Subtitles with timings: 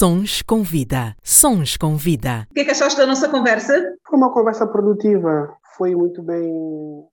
[0.00, 1.14] Sons com Vida.
[1.22, 2.46] Sons com Vida.
[2.50, 3.74] O que é que achaste da nossa conversa?
[4.08, 5.54] Foi uma conversa produtiva.
[5.76, 6.50] Foi muito bem,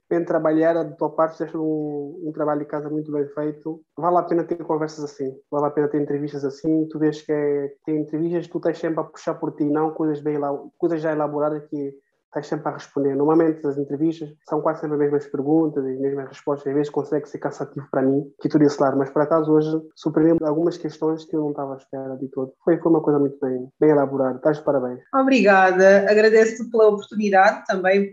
[0.10, 1.34] bem trabalhada da tua parte.
[1.34, 3.82] Fizeste um, um trabalho de casa muito bem feito.
[3.98, 5.36] Vale a pena ter conversas assim.
[5.52, 6.88] Vale a pena ter entrevistas assim.
[6.88, 10.22] Tu vês que é, tem entrevistas tu tens sempre a puxar por ti, não coisas,
[10.22, 10.40] bem,
[10.78, 11.94] coisas já elaboradas que
[12.28, 13.16] estás sempre a responder.
[13.16, 16.68] Normalmente as entrevistas são quase sempre as mesmas perguntas e as mesmas respostas.
[16.68, 19.70] Às vezes consegue ser cansativo para mim, que tu disse lá, mas por acaso hoje
[19.96, 22.54] surpreendeu algumas questões que eu não estava à espera de todo.
[22.64, 24.38] Foi, foi uma coisa muito bem, bem elaborada.
[24.38, 25.00] Estás de parabéns.
[25.14, 26.10] Obrigada.
[26.10, 28.12] Agradeço-te pela oportunidade também.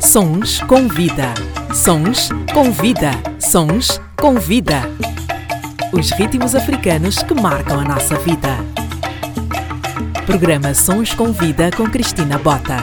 [0.00, 1.32] Sons com vida.
[1.74, 3.10] Sons com vida.
[3.40, 4.82] Sons com vida.
[5.92, 8.81] Os ritmos africanos que marcam a nossa vida.
[10.26, 12.76] Programa Sons com Vida com Cristina Bota.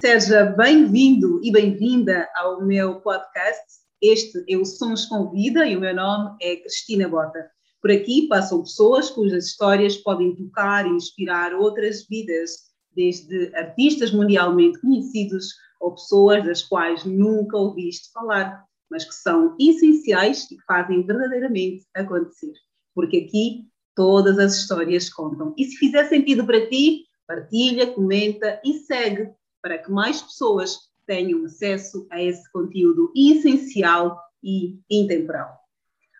[0.00, 3.60] Seja bem-vindo e bem-vinda ao meu podcast.
[4.00, 7.50] Este é o Sons com Vida e o meu nome é Cristina Bota.
[7.82, 12.52] Por aqui passam pessoas cujas histórias podem tocar e inspirar outras vidas,
[12.94, 15.48] desde artistas mundialmente conhecidos
[15.82, 21.86] ou pessoas das quais nunca ouviste falar mas que são essenciais e que fazem verdadeiramente
[21.94, 22.52] acontecer.
[22.94, 25.54] Porque aqui todas as histórias contam.
[25.56, 29.30] E se fizer sentido para ti, partilha, comenta e segue
[29.62, 35.65] para que mais pessoas tenham acesso a esse conteúdo essencial e intemporal.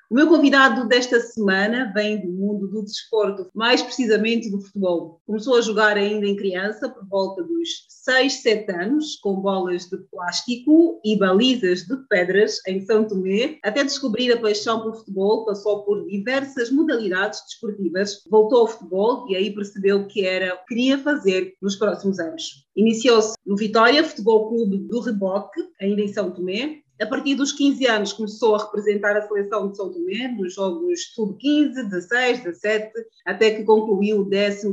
[0.08, 5.20] O meu convidado desta semana vem do mundo do desporto, mais precisamente do futebol.
[5.26, 9.96] Começou a jogar ainda em criança, por volta dos 6, 7 anos, com bolas de
[10.12, 15.82] plástico e balizas de pedras em São Tomé, até descobrir a paixão pelo futebol, passou
[15.82, 20.98] por diversas modalidades desportivas, voltou ao futebol e aí percebeu que era o que queria
[20.98, 22.64] fazer nos próximos anos.
[22.76, 27.86] Iniciou-se no Vitória Futebol Clube do Reboque, ainda em São Tomé, a partir dos 15
[27.86, 32.92] anos começou a representar a seleção de São Tomé nos jogos sub-15, 16, 17,
[33.26, 34.66] até que concluiu o 12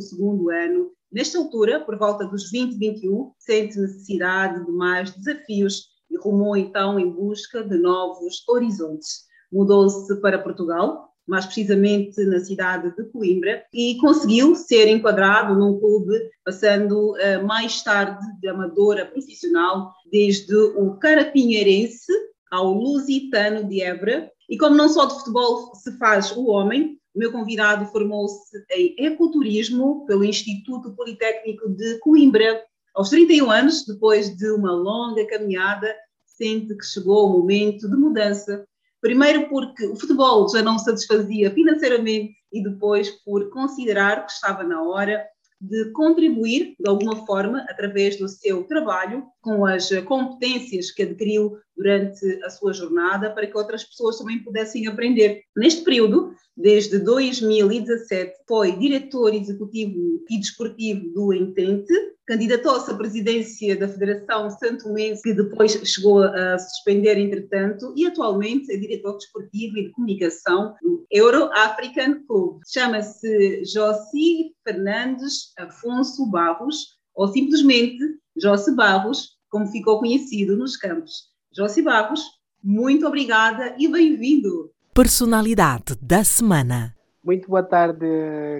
[0.53, 0.91] ano.
[1.11, 6.99] Nesta altura, por volta dos 20, 21, sente necessidade de mais desafios e rumou então
[6.99, 9.25] em busca de novos horizontes.
[9.51, 16.13] Mudou-se para Portugal, mais precisamente na cidade de Coimbra, e conseguiu ser enquadrado num clube,
[16.43, 22.11] passando uh, mais tarde de amadora profissional, desde o Carapinheirense
[22.51, 24.29] ao Lusitano de Évora.
[24.49, 28.95] E como não só de futebol se faz o homem, o meu convidado formou-se em
[28.97, 32.61] ecoturismo pelo Instituto Politécnico de Coimbra.
[32.93, 35.95] Aos 31 anos, depois de uma longa caminhada,
[36.25, 38.65] sente que chegou o momento de mudança
[39.03, 44.81] Primeiro porque o futebol já não satisfazia financeiramente e depois por considerar que estava na
[44.81, 45.27] hora
[45.59, 52.39] de contribuir de alguma forma através do seu trabalho com as competências que adquiriu durante
[52.43, 55.41] a sua jornada para que outras pessoas também pudessem aprender.
[55.55, 61.93] Neste período, desde 2017, foi diretor executivo e desportivo do Entente,
[62.27, 68.77] candidatou-se à presidência da Federação Santomense, que depois chegou a suspender, entretanto, e atualmente é
[68.77, 72.61] diretor desportivo e de comunicação do Euro African Club.
[72.71, 77.99] Chama-se Jossi Fernandes Afonso Barros, ou simplesmente
[78.37, 81.32] Jossi Barros, como ficou conhecido nos campos.
[81.55, 82.19] Jossi Barros,
[82.63, 84.71] muito obrigada e bem-vindo.
[84.91, 86.95] Personalidade da semana.
[87.23, 88.07] Muito boa tarde,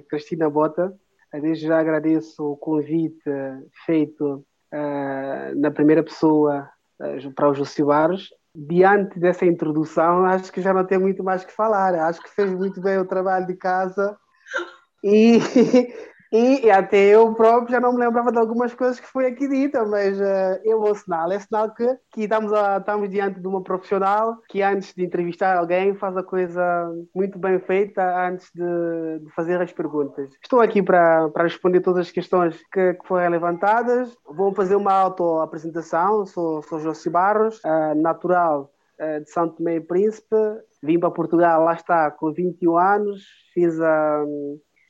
[0.08, 0.94] Cristina Bota.
[1.42, 3.24] Desde já agradeço o convite
[3.84, 6.70] feito uh, na primeira pessoa
[7.02, 8.30] uh, para os Jussibaros.
[8.56, 11.96] Diante dessa introdução, acho que já não tem muito mais que falar.
[11.96, 14.16] Acho que fez muito bem o trabalho de casa
[15.04, 15.40] e
[16.34, 19.48] E, e, até eu próprio já não me lembrava de algumas coisas que foi aqui
[19.48, 21.32] dita, mas uh, é um sinal.
[21.32, 25.56] É sinal que, que estamos, a, estamos diante de uma profissional que antes de entrevistar
[25.56, 30.32] alguém faz a coisa muito bem feita antes de, de fazer as perguntas.
[30.42, 34.18] Estou aqui para, para responder todas as questões que, que foram levantadas.
[34.26, 36.26] Vou fazer uma auto-apresentação.
[36.26, 40.36] Sou, sou José Barros, uh, natural uh, de São Tomé e Príncipe.
[40.82, 43.22] Vim para Portugal, lá está, com 21 anos.
[43.54, 44.26] Fiz a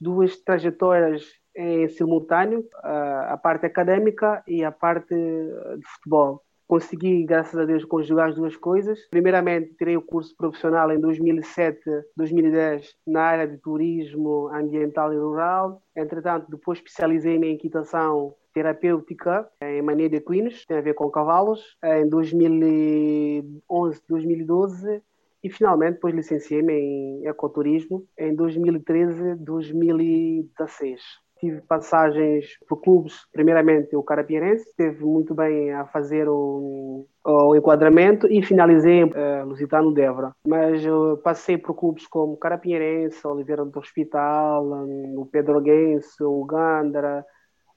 [0.03, 1.23] duas trajetórias
[1.55, 6.41] em simultâneo, a parte académica e a parte de futebol.
[6.67, 8.99] Consegui, graças a Deus, conjugar as duas coisas.
[9.11, 11.79] Primeiramente, tirei o curso profissional em 2007,
[12.17, 15.81] 2010 na área de turismo ambiental e rural.
[15.95, 21.77] Entretanto, depois especializei-me em equitação terapêutica em mania de equinos, tem a ver com cavalos.
[21.83, 25.01] Em 2011, 2012
[25.43, 31.01] e finalmente depois licenciei-me em ecoturismo em 2013, 2016.
[31.39, 38.27] tive passagens por clubes, primeiramente o Carapierense, esteve muito bem a fazer o, o enquadramento
[38.31, 40.33] e finalizei uh, Lusitano Devra.
[40.47, 47.25] Mas uh, passei por clubes como Carapinheirense, Oliveira do Hospital, um, o Pedroguense, o Gandara,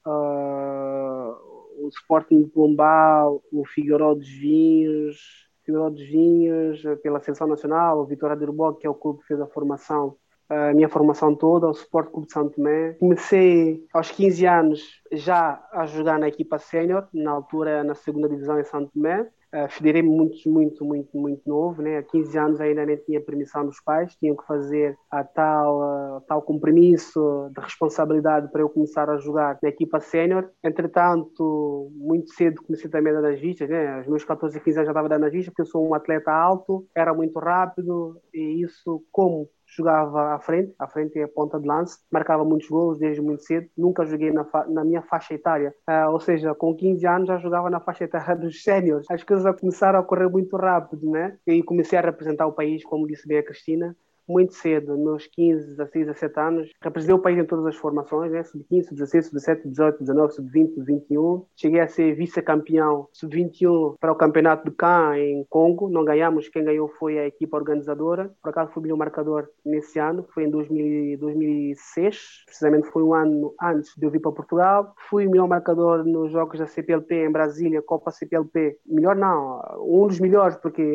[0.06, 1.34] uh,
[1.78, 8.06] o Sporting de Pombal, o Figueiró dos Vinhos, Figueiró dos Vinhos, pela Seleção Nacional, o
[8.06, 10.16] Vitória de Urbó, que é o clube que fez a formação
[10.48, 12.92] a minha formação toda, o Sport Clube de Santo Tomé.
[12.94, 14.80] Comecei aos 15 anos
[15.10, 19.28] já a jogar na equipa sénior, na altura na segunda divisão em Santo Tomé.
[19.56, 21.96] Uh, Federei-me muito, muito, muito, muito novo, né?
[21.96, 26.20] Há 15 anos ainda nem tinha permissão dos pais, tinham que fazer a tal, uh,
[26.28, 30.50] tal compromisso de responsabilidade para eu começar a jogar na equipa sénior.
[30.62, 33.94] Entretanto, muito cedo comecei também a dar nas vistas, né?
[33.96, 35.94] Aos meus 14 e 15 anos já estava dando nas vistas, porque eu sou um
[35.94, 41.28] atleta alto, era muito rápido, e isso, como jogava à frente, à frente é a
[41.28, 45.34] ponta de lance, marcava muitos gols desde muito cedo, nunca joguei na, na minha faixa
[45.34, 49.06] etária, uh, ou seja, com 15 anos já jogava na faixa etária dos séniores.
[49.10, 51.36] As coisas começaram a correr muito rápido, né?
[51.46, 53.96] E comecei a representar o país, como disse bem a Cristina,
[54.28, 56.70] muito cedo, meus 15, 16, 17 anos.
[56.82, 58.42] Representei o país em todas as formações, né?
[58.42, 61.44] sub-15, sub-16, sub-17, 18, 19, sub-20, sub-21.
[61.56, 65.88] Cheguei a ser vice-campeão sub-21 para o campeonato de Can em Congo.
[65.88, 68.30] Não ganhamos, quem ganhou foi a equipa organizadora.
[68.42, 73.54] Por acaso fui o marcador nesse ano, foi em 2000, 2006, precisamente foi um ano
[73.60, 74.94] antes de eu vir para Portugal.
[75.08, 78.78] Fui o melhor marcador nos jogos da CPLP em Brasília, Copa CPLP.
[78.86, 80.94] Melhor não, um dos melhores, porque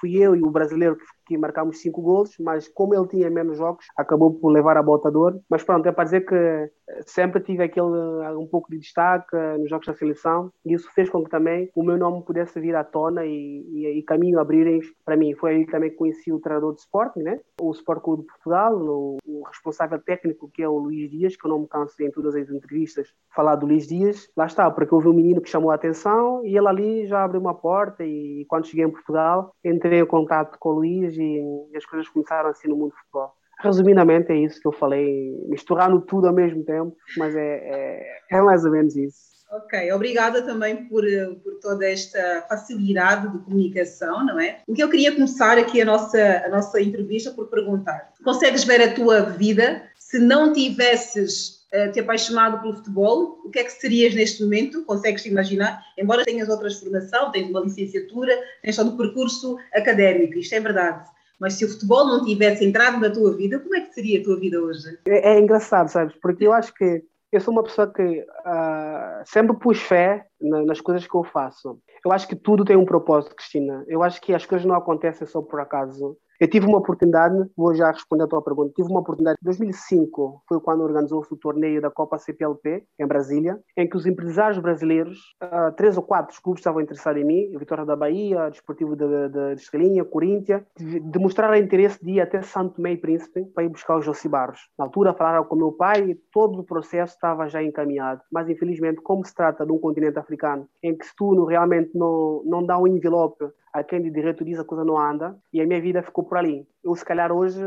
[0.00, 0.96] fui eu e o brasileiro
[1.26, 5.10] que marcámos cinco gols, mas como ele tinha menos jogos, acabou por levar a bota
[5.10, 5.40] de ouro.
[5.48, 6.70] Mas pronto, é para dizer que eh,
[7.06, 10.90] sempre tive aquele eh, um pouco de destaque eh, nos jogos da seleção e isso
[10.94, 14.40] fez com que também o meu nome pudesse vir à tona e, e, e caminho
[14.40, 15.34] abrirem para mim.
[15.34, 17.40] Foi aí também que conheci o treinador de Sporting, né?
[17.60, 21.46] o Sport Clube de Portugal, o, o, responsável técnico que é o Luís Dias, que
[21.46, 24.28] eu não me canso em todas as entrevistas falar do Luís Dias.
[24.36, 27.40] Lá está, porque houve um menino que chamou a atenção e ele ali já abriu
[27.40, 31.42] uma porta e quando cheguei em Portugal entrei em contato com o Luís e
[31.76, 32.17] as coisas começaram
[32.50, 33.34] assim no mundo do futebol.
[33.60, 38.40] Resumidamente é isso que eu falei, misturando tudo ao mesmo tempo, mas é, é, é
[38.40, 39.28] mais ou menos isso.
[39.50, 41.02] Ok, obrigada também por,
[41.42, 44.60] por toda esta facilidade de comunicação, não é?
[44.66, 48.82] O que eu queria começar aqui a nossa, a nossa entrevista por perguntar: consegues ver
[48.82, 53.40] a tua vida se não tivesses uh, te apaixonado pelo futebol?
[53.42, 54.84] O que é que serias neste momento?
[54.84, 55.82] Consegues imaginar?
[55.96, 61.08] Embora tenhas outras formação, tens uma licenciatura, tens todo o percurso académico, isto é verdade.
[61.38, 64.24] Mas se o futebol não tivesse entrado na tua vida, como é que seria a
[64.24, 64.98] tua vida hoje?
[65.06, 66.14] É, é engraçado, sabes?
[66.20, 70.80] Porque eu acho que eu sou uma pessoa que uh, sempre pus fé na, nas
[70.80, 71.78] coisas que eu faço.
[72.04, 73.84] Eu acho que tudo tem um propósito, Cristina.
[73.86, 76.16] Eu acho que as coisas não acontecem só por acaso.
[76.40, 80.44] Eu tive uma oportunidade, vou já responder a tua pergunta, tive uma oportunidade em 2005,
[80.48, 85.18] foi quando organizou-se o torneio da Copa CPLP em Brasília, em que os empresários brasileiros,
[85.42, 89.54] uh, três ou quatro clubes estavam interessados em mim, Vitória da Bahia, Desportivo de, de,
[89.56, 90.62] de Estrelinha, Corinthians,
[91.02, 94.60] demonstraram interesse de ir até Santo Tomé e Príncipe para ir buscar os José Barros.
[94.78, 99.00] Na altura falaram com meu pai e todo o processo estava já encaminhado, mas infelizmente
[99.00, 102.78] como se trata de um continente africano, em que se tu realmente não, não dá
[102.78, 106.02] um envelope a quem de direito diz a coisa não anda e a minha vida
[106.02, 106.66] ficou por ali.
[106.88, 107.60] Eu, se calhar, hoje,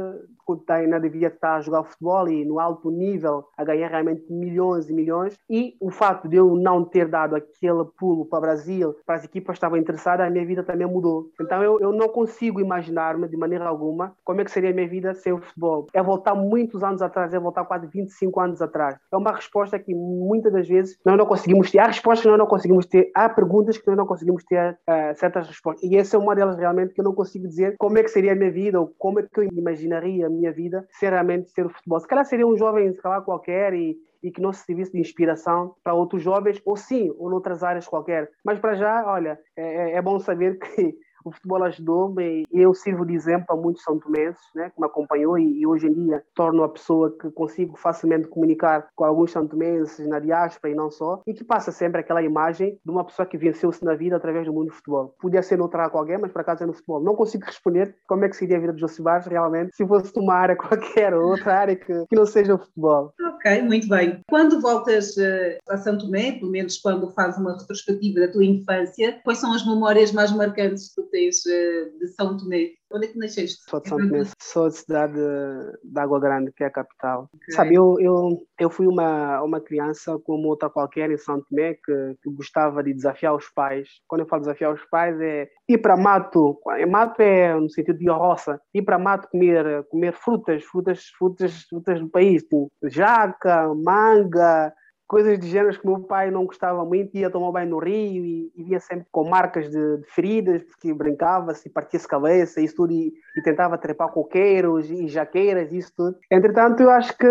[0.46, 4.90] quando ainda devia estar a jogar futebol e no alto nível, a ganhar realmente milhões
[4.90, 5.38] e milhões.
[5.50, 9.24] E o facto de eu não ter dado aquele pulo para o Brasil, para as
[9.24, 11.30] equipas que estavam interessadas, a minha vida também mudou.
[11.40, 14.88] Então, eu, eu não consigo imaginar-me, de maneira alguma, como é que seria a minha
[14.88, 15.88] vida sem o futebol.
[15.94, 18.98] É voltar muitos anos atrás, é voltar quase 25 anos atrás.
[19.12, 21.80] É uma resposta que muitas das vezes nós não conseguimos ter.
[21.80, 25.16] Há respostas que nós não conseguimos ter, há perguntas que nós não conseguimos ter uh,
[25.16, 25.90] certas respostas.
[25.90, 28.34] E essa é uma delas realmente que eu não consigo dizer como é que seria
[28.34, 31.65] a minha vida ou como é que eu imaginaria a minha vida se realmente ser
[31.65, 32.00] o futebol.
[32.00, 35.75] Se calhar seria um jovem, se calhar qualquer e, e que não servisse de inspiração
[35.84, 38.30] para outros jovens, ou sim, ou noutras áreas qualquer.
[38.44, 42.74] Mas para já, olha, é, é, é bom saber que o futebol ajudou-me e eu
[42.74, 45.94] sirvo de exemplo a muitos são tomenses, né, que me acompanhou e, e, hoje em
[45.94, 50.75] dia torno a pessoa que consigo facilmente comunicar com alguns são tomenses na diáspora e
[50.75, 54.16] não só, e que passa sempre aquela imagem de uma pessoa que venceu-se na vida
[54.16, 55.16] através do mundo do futebol.
[55.20, 57.01] Podia ser noutra área qualquer, mas por acaso é no futebol.
[57.01, 60.12] Não consigo responder como é que seria a vida de José Barros realmente se fosse
[60.18, 63.13] uma área qualquer ou outra área que, que não seja o futebol.
[63.36, 64.22] Ok, muito bem.
[64.30, 69.20] Quando voltas uh, a São Tomé, pelo menos quando fazes uma retrospectiva da tua infância,
[69.24, 72.72] quais são as memórias mais marcantes que uh, de São Tomé.
[72.94, 73.58] Onde é que nasceste?
[73.70, 77.30] Sou de São Tomé, sou de cidade de Água Grande, que é a capital.
[77.34, 77.56] Okay.
[77.56, 82.15] Sabe, eu, eu, eu fui uma, uma criança como outra qualquer em São Tomé que,
[82.22, 83.88] que gostava de desafiar os pais.
[84.08, 88.10] Quando eu falo desafiar os pais é ir para mato, mato é no sentido de
[88.10, 94.74] roça, ir para mato comer, comer frutas, frutas, frutas, frutas do país, tipo jaca, manga,
[95.12, 98.50] coisas de gêneros que meu pai não gostava muito, ia tomar banho no rio e,
[98.56, 103.12] e via sempre com marcas de, de feridas, porque brincava-se, partia-se cabeça, isso tudo, e,
[103.36, 106.15] e, tentava trepar coqueiros e jaqueiras, isso tudo.
[106.32, 107.27] Entretanto, eu acho que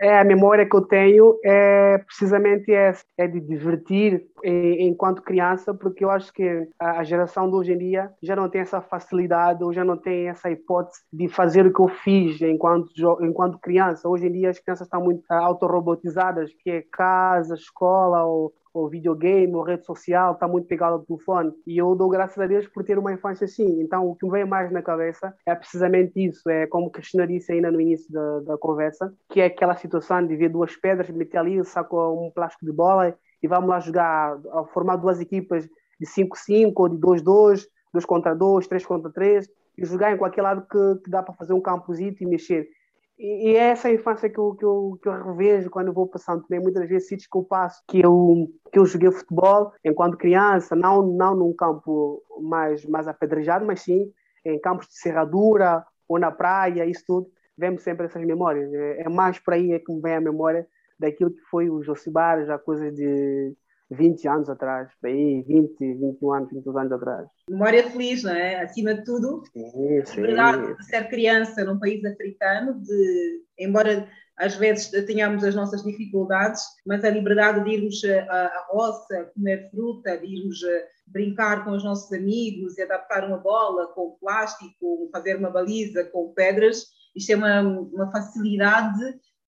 [0.00, 5.74] é a memória que eu tenho é precisamente essa, é de divertir em, enquanto criança,
[5.74, 8.80] porque eu acho que a, a geração de hoje em dia já não tem essa
[8.80, 12.90] facilidade, ou já não tem essa hipótese de fazer o que eu fiz enquanto,
[13.22, 14.08] enquanto criança.
[14.08, 18.88] Hoje em dia as crianças estão muito autorrobotizadas, que é cá casa, escola ou, ou
[18.88, 21.52] videogame ou rede social, está muito pegado ao telefone.
[21.66, 23.80] E eu dou graças a Deus por ter uma infância assim.
[23.80, 26.48] Então, o que me vem mais na cabeça é precisamente isso.
[26.50, 30.36] É como Cristina disse ainda no início da, da conversa, que é aquela situação de
[30.36, 34.38] ver duas pedras, meter ali, saco um plástico de bola e vamos lá jogar,
[34.72, 35.64] formar duas equipas
[36.00, 40.42] de 5-5 ou de 2-2, 2 contra 2, 3 contra 3, e jogar em qualquer
[40.42, 42.68] lado que, que dá para fazer um campozito e mexer.
[43.18, 46.60] E, é essa infância que eu, que, eu, que eu revejo quando vou passando também.
[46.60, 51.06] Muitas vezes, sítios que eu passo, que eu, que eu joguei futebol enquanto criança, não,
[51.06, 54.12] não num campo mais, mais apedrejado, mas sim
[54.44, 57.28] em campos de serradura ou na praia, isso tudo.
[57.56, 58.72] Vemos sempre essas memórias.
[58.72, 60.66] É, é mais por aí é que me vem a memória
[60.98, 63.56] daquilo que foi o Josibar, já coisas de
[63.90, 67.28] 20 anos atrás, aí 20, 21 anos, 22 anos atrás.
[67.48, 68.60] Memória feliz, não é?
[68.60, 70.12] Acima de tudo, sim, sim.
[70.12, 75.82] a liberdade de ser criança num país africano, de, embora às vezes tenhamos as nossas
[75.84, 80.58] dificuldades, mas a liberdade de irmos à, roça, comer fruta, de irmos
[81.06, 86.32] brincar com os nossos amigos e adaptar uma bola com plástico, fazer uma baliza com
[86.32, 88.98] pedras, isto é uma, uma facilidade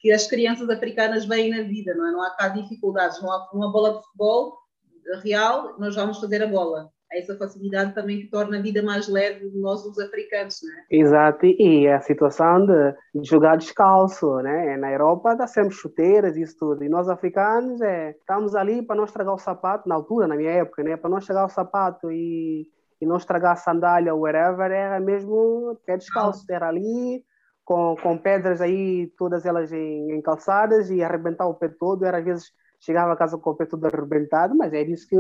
[0.07, 2.13] que as crianças africanas veem na vida, não é?
[2.13, 4.57] Não há cá dificuldades, não há uma bola de futebol
[5.21, 6.89] real, nós vamos fazer a bola.
[7.11, 10.97] Há essa facilidade também que torna a vida mais leve de nós, os africanos, é?
[10.97, 14.77] Exato, e a situação de, jogar descalço, né?
[14.77, 18.95] Na Europa dá sempre chuteiras e isso tudo, e nós africanos é, estamos ali para
[18.95, 20.97] não estragar o sapato, na altura, na minha época, né?
[20.97, 22.69] Para não estragar o sapato e,
[23.01, 27.25] e não estragar a sandália ou whatever, era mesmo pé descalço, era ali
[27.67, 32.07] com, com pedras aí, todas elas em, em calçadas e arrebentar o pé todo.
[32.07, 35.17] Era às vezes chegava a casa com o pé todo arrebentado, mas é isso que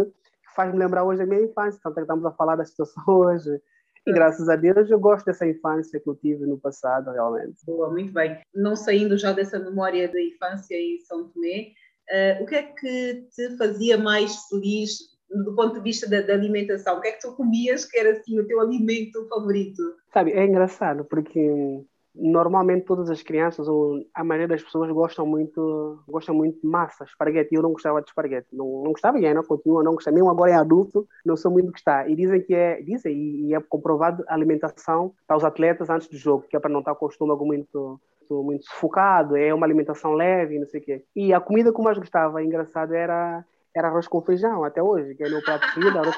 [0.54, 1.80] faz-me lembrar hoje da minha infância.
[1.82, 3.60] Tanto é que estamos a falar da situação hoje.
[4.06, 7.66] E graças a Deus eu gosto dessa infância que eu tive no passado, realmente.
[7.66, 8.38] Boa, muito bem.
[8.54, 11.72] Não saindo já dessa memória da infância em São Tomé,
[12.08, 16.34] uh, o que é que te fazia mais feliz do ponto de vista da, da,
[16.34, 16.98] alimentação?
[16.98, 19.82] O que é que tu comias que era assim o teu alimento favorito?
[20.12, 21.84] Sabe, é engraçado porque
[22.18, 27.04] normalmente todas as crianças ou a maioria das pessoas gostam muito gostam muito de massa,
[27.04, 27.54] esparguete.
[27.54, 30.12] Eu não gostava de esparguete, não, não gostava e ainda continuo não gostar.
[30.12, 32.10] Mesmo agora em adulto, não sou muito gostar.
[32.10, 36.16] E dizem que é, dizem e é comprovado a alimentação para os atletas antes do
[36.16, 40.12] jogo, que é para não estar com o estômago muito muito sufocado, é uma alimentação
[40.12, 41.04] leve, não sei o quê.
[41.14, 43.44] E a comida que eu mais gostava, engraçado, era
[43.76, 46.16] era arroz com feijão até hoje, que é o meu prato preferido, arroz,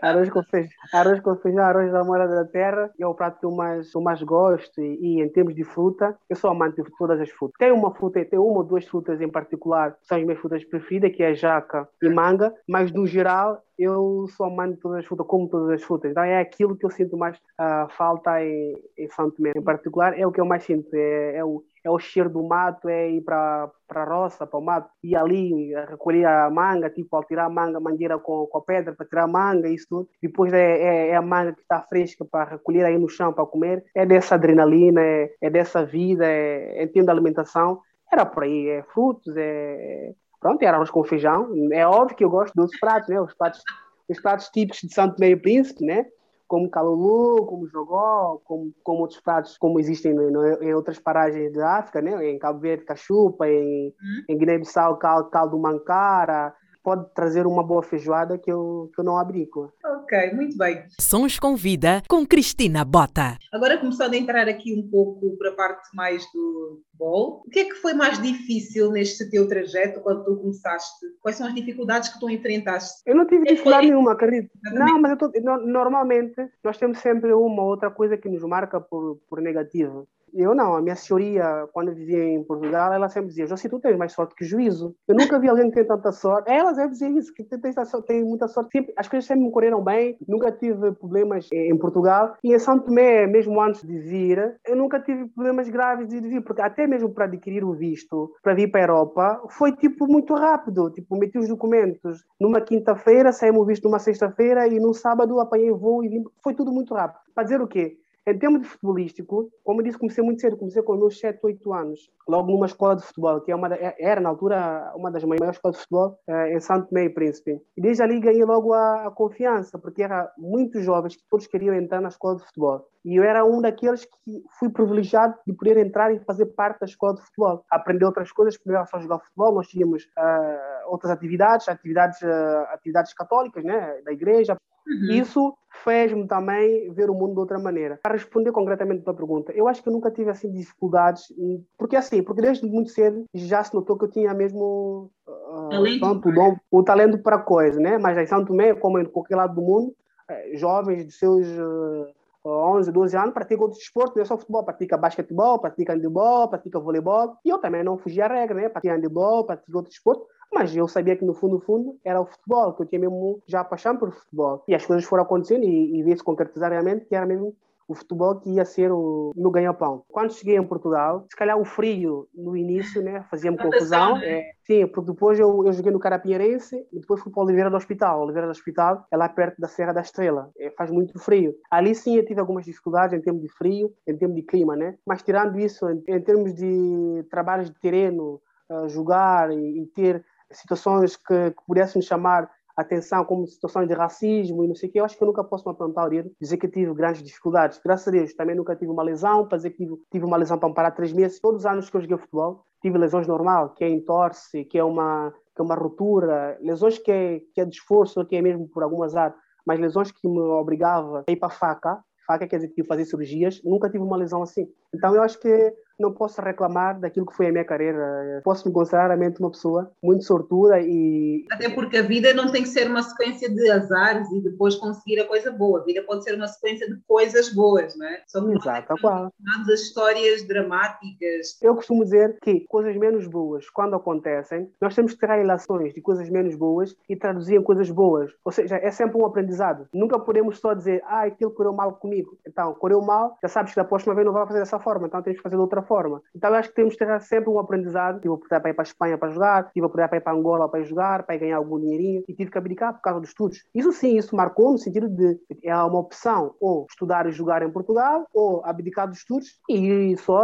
[0.00, 3.46] arroz, com feijão, arroz com feijão, arroz da mora da terra, é o prato que
[3.46, 6.90] eu mais, eu mais gosto e, e, em termos de fruta, eu sou amante de
[6.96, 7.56] todas as frutas.
[7.58, 10.64] Tem uma fruta, tem uma ou duas frutas em particular, que são as minhas frutas
[10.64, 15.06] preferidas, que é jaca e manga, mas no geral eu sou amante de todas as
[15.06, 16.10] frutas, como todas as frutas.
[16.10, 19.52] Então é aquilo que eu sinto mais uh, falta em, em Santo Tomé.
[19.56, 22.42] Em particular, é o que eu mais sinto, é, é o é o cheiro do
[22.42, 27.14] mato, é ir para a roça, para o mato, ir ali recolher a manga, tipo,
[27.14, 30.08] ao tirar a manga, mangueira com, com a pedra para tirar a manga, isso tudo.
[30.22, 33.44] Depois é, é, é, a manga que está fresca para recolher aí no chão para
[33.44, 33.84] comer.
[33.94, 37.82] É dessa adrenalina, é, é dessa vida, é, a alimentação.
[38.10, 40.14] Era por aí, é frutos, é.
[40.44, 41.48] Pronto, era arroz com feijão.
[41.72, 43.18] É óbvio que eu gosto dos pratos, né?
[43.18, 43.62] Os pratos,
[44.06, 46.04] os pratos típicos de Santo Meio Príncipe, né?
[46.46, 52.02] como calulu, como jogó, como, como outros pratos, como existem em outras paragens da África,
[52.02, 52.30] né?
[52.30, 54.24] em Cabo Verde, cachupa, em, hum?
[54.28, 59.72] em Guiné-Bissau, caldo mancara, pode trazer uma boa feijoada que eu, que eu não abrico.
[59.82, 60.84] Ok, muito bem.
[61.00, 63.38] Sons com Vida com Cristina Bota.
[63.50, 67.60] Agora começando a entrar aqui um pouco para a parte mais do futebol, o que
[67.60, 71.06] é que foi mais difícil neste teu trajeto quando tu começaste?
[71.22, 73.02] Quais são as dificuldades que tu enfrentaste?
[73.06, 74.50] Eu não tive dificuldade nenhuma, acredito.
[74.72, 75.32] Não, mas tô,
[75.64, 80.74] normalmente nós temos sempre uma outra coisa que nos marca por, por negativo Eu não,
[80.74, 84.34] a minha senhoria, quando vivia em Portugal, ela sempre dizia: José, tu tens mais sorte
[84.34, 84.94] que juízo.
[85.06, 86.50] Eu nunca vi alguém que tem tanta sorte.
[86.50, 87.72] Ela sempre dizia isso, que tem,
[88.06, 88.70] tem muita sorte.
[88.72, 92.34] Sempre, as coisas sempre me correram bem, nunca tive problemas em Portugal.
[92.42, 96.42] E em São Tomé, mesmo antes de vir, eu nunca tive problemas graves de vir,
[96.42, 100.34] porque até mesmo para adquirir o visto, para vir para a Europa, foi tipo muito
[100.34, 100.90] rápido.
[100.90, 105.70] Tipo, meti os documentos numa quinta-feira, saímos o visto numa sexta-feira e no sábado apanhei
[105.70, 106.24] voo e vim.
[106.42, 107.20] Foi tudo muito rápido.
[107.34, 107.98] Para dizer o quê?
[108.26, 111.72] Em termos de futebolístico, como eu disse, comecei muito cedo, comecei com meus 7, 8
[111.74, 115.24] anos, logo numa escola de futebol, que é uma é, era na altura uma das
[115.24, 117.60] maiores escolas de futebol eh, em Santo e Príncipe.
[117.76, 121.74] E desde ali ganhei logo a, a, confiança, porque era muitos jovens que todos queriam
[121.74, 122.88] entrar na escola de futebol.
[123.04, 126.86] E eu era um daqueles que fui privilegiado de poder entrar e fazer parte da
[126.86, 127.64] escola de futebol.
[127.70, 133.12] Aprender outras coisas, primeiro só jogar futebol, nós tínhamos uh, outras atividades, atividades, uh, atividades
[133.12, 134.56] católicas, né, da igreja.
[134.86, 135.12] Uhum.
[135.12, 137.98] Isso fez-me também ver o mundo de outra maneira.
[138.02, 141.32] Para responder concretamente a tua pergunta, eu acho que eu nunca tive assim dificuldades,
[141.76, 146.32] porque assim, porque desde muito cedo já se notou que eu tinha mesmo uh, talento.
[146.32, 147.98] Dom, o talento para coisa, né?
[147.98, 149.94] Mas em São Tomé, como em qualquer lado do mundo,
[150.28, 152.06] eh, jovens de seus uh,
[152.44, 156.78] 11, 12 anos praticam outro esporte, não é só futebol, pratica basquetebol, pratica handebol, pratica
[156.78, 157.36] voleibol.
[157.44, 158.68] E eu também não fugia à regra, né?
[158.68, 160.24] Pratica handebol, pratica outro esporte.
[160.52, 163.42] Mas eu sabia que no fundo, no fundo, era o futebol, que eu tinha mesmo
[163.46, 164.62] já paixão por futebol.
[164.68, 167.94] E as coisas foram acontecendo e, e veio se concretizar realmente que era mesmo o
[167.94, 170.04] futebol que ia ser o meu ganha-pão.
[170.08, 174.18] Quando cheguei em Portugal, se calhar o frio no início né, fazia-me confusão.
[174.18, 174.26] Né?
[174.26, 177.76] É, sim, porque depois eu, eu joguei no Carapinheirense e depois fui para Oliveira do
[177.76, 178.22] Hospital.
[178.22, 180.50] Oliveira do Hospital é lá perto da Serra da Estrela.
[180.58, 181.54] É, faz muito frio.
[181.70, 184.96] Ali sim eu tive algumas dificuldades em termos de frio, em termos de clima, né?
[185.06, 190.24] Mas tirando isso, em, em termos de trabalhos de terreno, uh, jogar e, e ter
[190.50, 195.00] situações que, que pudessem chamar atenção como situações de racismo e não sei o que,
[195.00, 197.80] eu acho que eu nunca posso me apontar o dedo dizer que tive grandes dificuldades.
[197.84, 200.58] Graças a Deus, também nunca tive uma lesão, para dizer que tive, tive uma lesão
[200.58, 201.40] para me parar três meses.
[201.40, 204.84] Todos os anos que eu joguei futebol, tive lesões normal, que é entorse, que é
[204.84, 208.68] uma, que é uma ruptura, lesões que é, que é de esforço, que é mesmo
[208.68, 209.34] por algum azar,
[209.66, 212.86] mas lesões que me obrigava a ir para a faca, faca quer dizer que eu
[212.86, 214.66] fazer cirurgias, nunca tive uma lesão assim.
[214.94, 218.40] Então eu acho que não posso reclamar daquilo que foi a minha carreira.
[218.44, 221.44] Posso me considerar realmente uma pessoa muito sortuda e.
[221.50, 225.20] Até porque a vida não tem que ser uma sequência de azares e depois conseguir
[225.20, 225.80] a coisa boa.
[225.80, 228.22] A vida pode ser uma sequência de coisas boas, não é?
[228.26, 229.32] São Exato, qual.
[229.60, 231.58] as histórias dramáticas.
[231.62, 236.00] Eu costumo dizer que coisas menos boas, quando acontecem, nós temos que tirar relações de
[236.00, 238.32] coisas menos boas e traduzir em coisas boas.
[238.44, 239.88] Ou seja, é sempre um aprendizado.
[239.92, 242.36] Nunca podemos só dizer, ah, aquilo correu mal comigo.
[242.46, 245.22] Então, correu mal, já sabes que da próxima vez não vai fazer dessa forma, então
[245.22, 246.22] tens que fazer de outra forma.
[246.34, 248.16] Então eu acho que temos que ter sempre um aprendizado.
[248.16, 250.22] Tive a oportunidade para ir para a Espanha para jogar, tive a oportunidade para ir
[250.22, 253.30] para Angola para jogar, para ganhar algum dinheirinho e tive que abdicar por causa dos
[253.30, 253.64] estudos.
[253.74, 257.70] Isso sim, isso marcou no sentido de é uma opção ou estudar e jogar em
[257.70, 260.42] Portugal ou abdicar dos estudos e só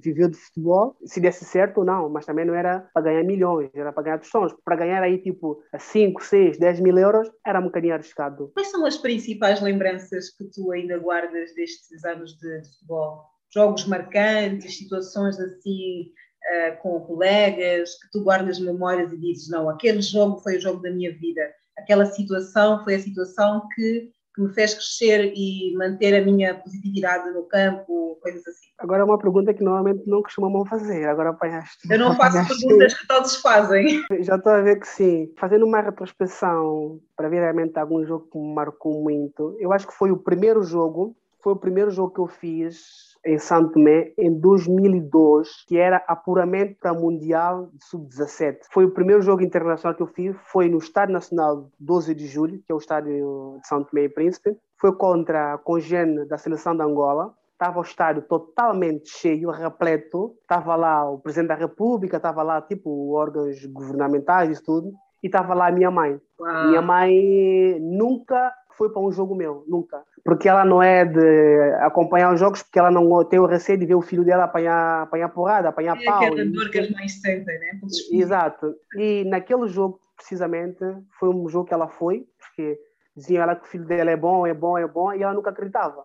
[0.00, 3.70] viver de futebol, se desse certo ou não, mas também não era para ganhar milhões,
[3.74, 4.52] era para ganhar tostões.
[4.64, 8.50] Para ganhar aí tipo 5, 6, 10 mil euros era um bocadinho arriscado.
[8.54, 13.30] Quais são as principais lembranças que tu ainda guardas destes anos de futebol?
[13.52, 16.10] Jogos marcantes, situações assim
[16.42, 20.80] uh, com colegas, que tu guardas memórias e dizes, não, aquele jogo foi o jogo
[20.80, 21.42] da minha vida,
[21.78, 27.30] aquela situação foi a situação que, que me fez crescer e manter a minha positividade
[27.30, 28.68] no campo, coisas assim.
[28.78, 31.90] Agora uma pergunta que normalmente não costumamos fazer, agora apanhaste.
[31.90, 34.02] Eu não faço perguntas que todos fazem.
[34.20, 35.32] Já estou a ver que sim.
[35.38, 39.94] Fazendo uma retrospecção para ver realmente algum jogo que me marcou muito, eu acho que
[39.94, 44.32] foi o primeiro jogo, foi o primeiro jogo que eu fiz em Santo Tomé em
[44.38, 48.58] 2002, que era apuramento para Mundial de Sub-17.
[48.70, 52.60] Foi o primeiro jogo internacional que eu fiz, foi no Estádio Nacional 12 de Julho,
[52.66, 54.56] que é o estádio de Santo Tomé e Príncipe.
[54.80, 57.32] Foi contra a Congene da seleção de Angola.
[57.52, 60.34] Estava o estádio totalmente cheio, repleto.
[60.42, 64.92] Estava lá o Presidente da República, estava lá tipo órgãos governamentais e tudo.
[65.22, 66.20] E estava lá a minha mãe.
[66.66, 72.32] Minha mãe nunca foi para um jogo meu, nunca porque ela não é de acompanhar
[72.32, 75.28] os jogos, porque ela não tem o receio de ver o filho dela apanhar, apanhar
[75.28, 76.22] porrada, apanhar é pau.
[76.22, 77.80] É dor que as mães sentem, né?
[78.12, 78.74] Exato.
[78.96, 80.84] E naquele jogo, precisamente,
[81.18, 82.78] foi um jogo que ela foi, porque
[83.16, 85.50] diziam ela que o filho dela é bom, é bom, é bom, e ela nunca
[85.50, 86.04] acreditava.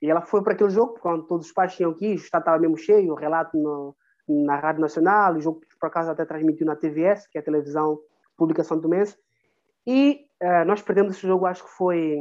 [0.00, 2.42] E ela foi para aquele jogo, quando todos os pais tinham que ir, o estado
[2.42, 3.94] estava mesmo cheio, o relato no,
[4.26, 7.98] na Rádio Nacional, o jogo por acaso até transmitiu na TVS, que é a televisão
[8.36, 9.18] pública santo mês
[9.86, 12.16] e uh, nós perdemos esse jogo, acho que foi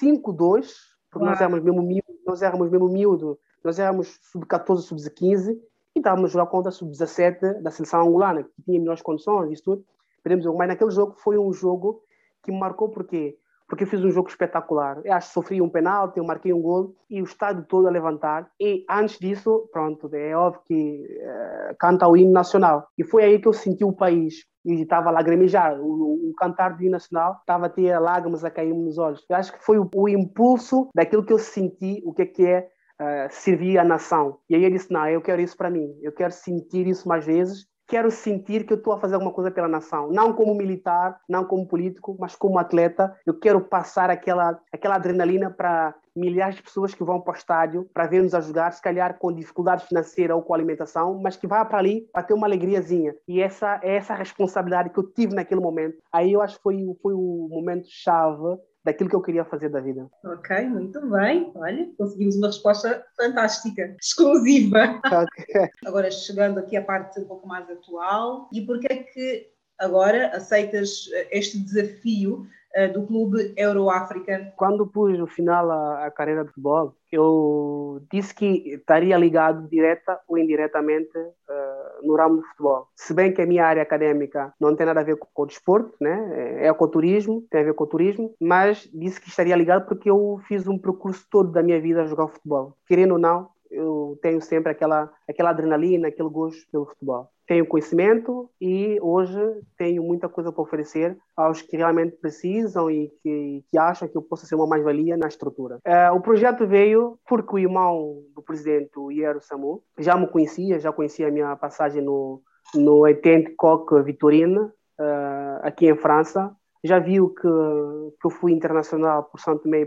[0.00, 0.68] 5-2,
[1.10, 5.58] porque nós éramos mesmo miúdo, nós éramos mesmo miúdo, nós éramos sub-14, sub-15
[5.94, 9.62] e estávamos a jogar contra a sub-17 da seleção angolana, que tinha melhores condições e
[9.62, 9.84] tudo.
[10.22, 12.02] Perdemos o mas naquele jogo foi um jogo
[12.42, 13.36] que me marcou porque
[13.68, 15.00] porque eu fiz um jogo espetacular.
[15.04, 17.90] Eu acho que sofri um penalti, eu marquei um gol e o estádio todo a
[17.90, 18.50] levantar.
[18.60, 22.86] E antes disso, pronto, é óbvio que uh, canta o hino nacional.
[22.98, 24.44] E foi aí que eu senti o país.
[24.64, 25.80] E estava a lagrimejar.
[25.80, 29.24] O, o, cantar do hino nacional estava a ter lágrimas a cair nos olhos.
[29.28, 32.46] Eu acho que foi o, o impulso daquilo que eu senti, o que é que
[32.46, 32.68] é
[33.00, 34.38] uh, servir a nação.
[34.48, 35.88] E aí eu disse: não, eu quero isso para mim.
[36.00, 39.50] Eu quero sentir isso mais vezes quero sentir que eu estou a fazer alguma coisa
[39.50, 43.14] pela nação, não como militar, não como político, mas como atleta.
[43.26, 47.86] Eu quero passar aquela, aquela adrenalina para milhares de pessoas que vão para o estádio
[47.92, 51.62] para ver-nos a jogar, se calhar com dificuldade financeira ou com alimentação, mas que vá
[51.66, 53.14] para ali para ter uma alegriazinha.
[53.28, 55.98] E essa é essa responsabilidade que eu tive naquele momento.
[56.10, 59.80] Aí eu acho que foi, foi o momento chave daquilo que eu queria fazer da
[59.80, 60.08] vida.
[60.24, 61.50] Ok, muito bem.
[61.54, 65.00] Olha, conseguimos uma resposta fantástica, exclusiva.
[65.06, 65.68] Okay.
[65.86, 71.06] Agora, chegando aqui à parte um pouco mais atual, e porquê é que agora aceitas
[71.30, 74.52] este desafio uh, do clube Euroáfrica?
[74.56, 80.20] Quando pus no final a, a carreira de futebol, eu disse que estaria ligado direta
[80.28, 81.71] ou indiretamente uh,
[82.02, 82.88] no ramo do futebol.
[82.96, 85.46] Se bem que a minha área acadêmica não tem nada a ver com, com o
[85.46, 86.64] desporto, né?
[86.64, 90.40] é ecoturismo, tem a ver com o turismo, mas disse que estaria ligado porque eu
[90.46, 92.76] fiz um percurso todo da minha vida a jogar futebol.
[92.86, 97.28] Querendo ou não, eu tenho sempre aquela, aquela adrenalina, aquele gosto pelo futebol.
[97.52, 99.38] Tenho conhecimento e hoje
[99.76, 104.22] tenho muita coisa para oferecer aos que realmente precisam e que, que acham que eu
[104.22, 105.76] posso ser uma mais-valia na estrutura.
[105.86, 110.90] Uh, o projeto veio porque o irmão do presidente, Iero Samu, já me conhecia, já
[110.94, 112.40] conhecia a minha passagem no,
[112.74, 116.56] no Etente Coque Vitorina, uh, aqui em França.
[116.82, 119.86] Já viu que, que eu fui internacional por Santo Tomé e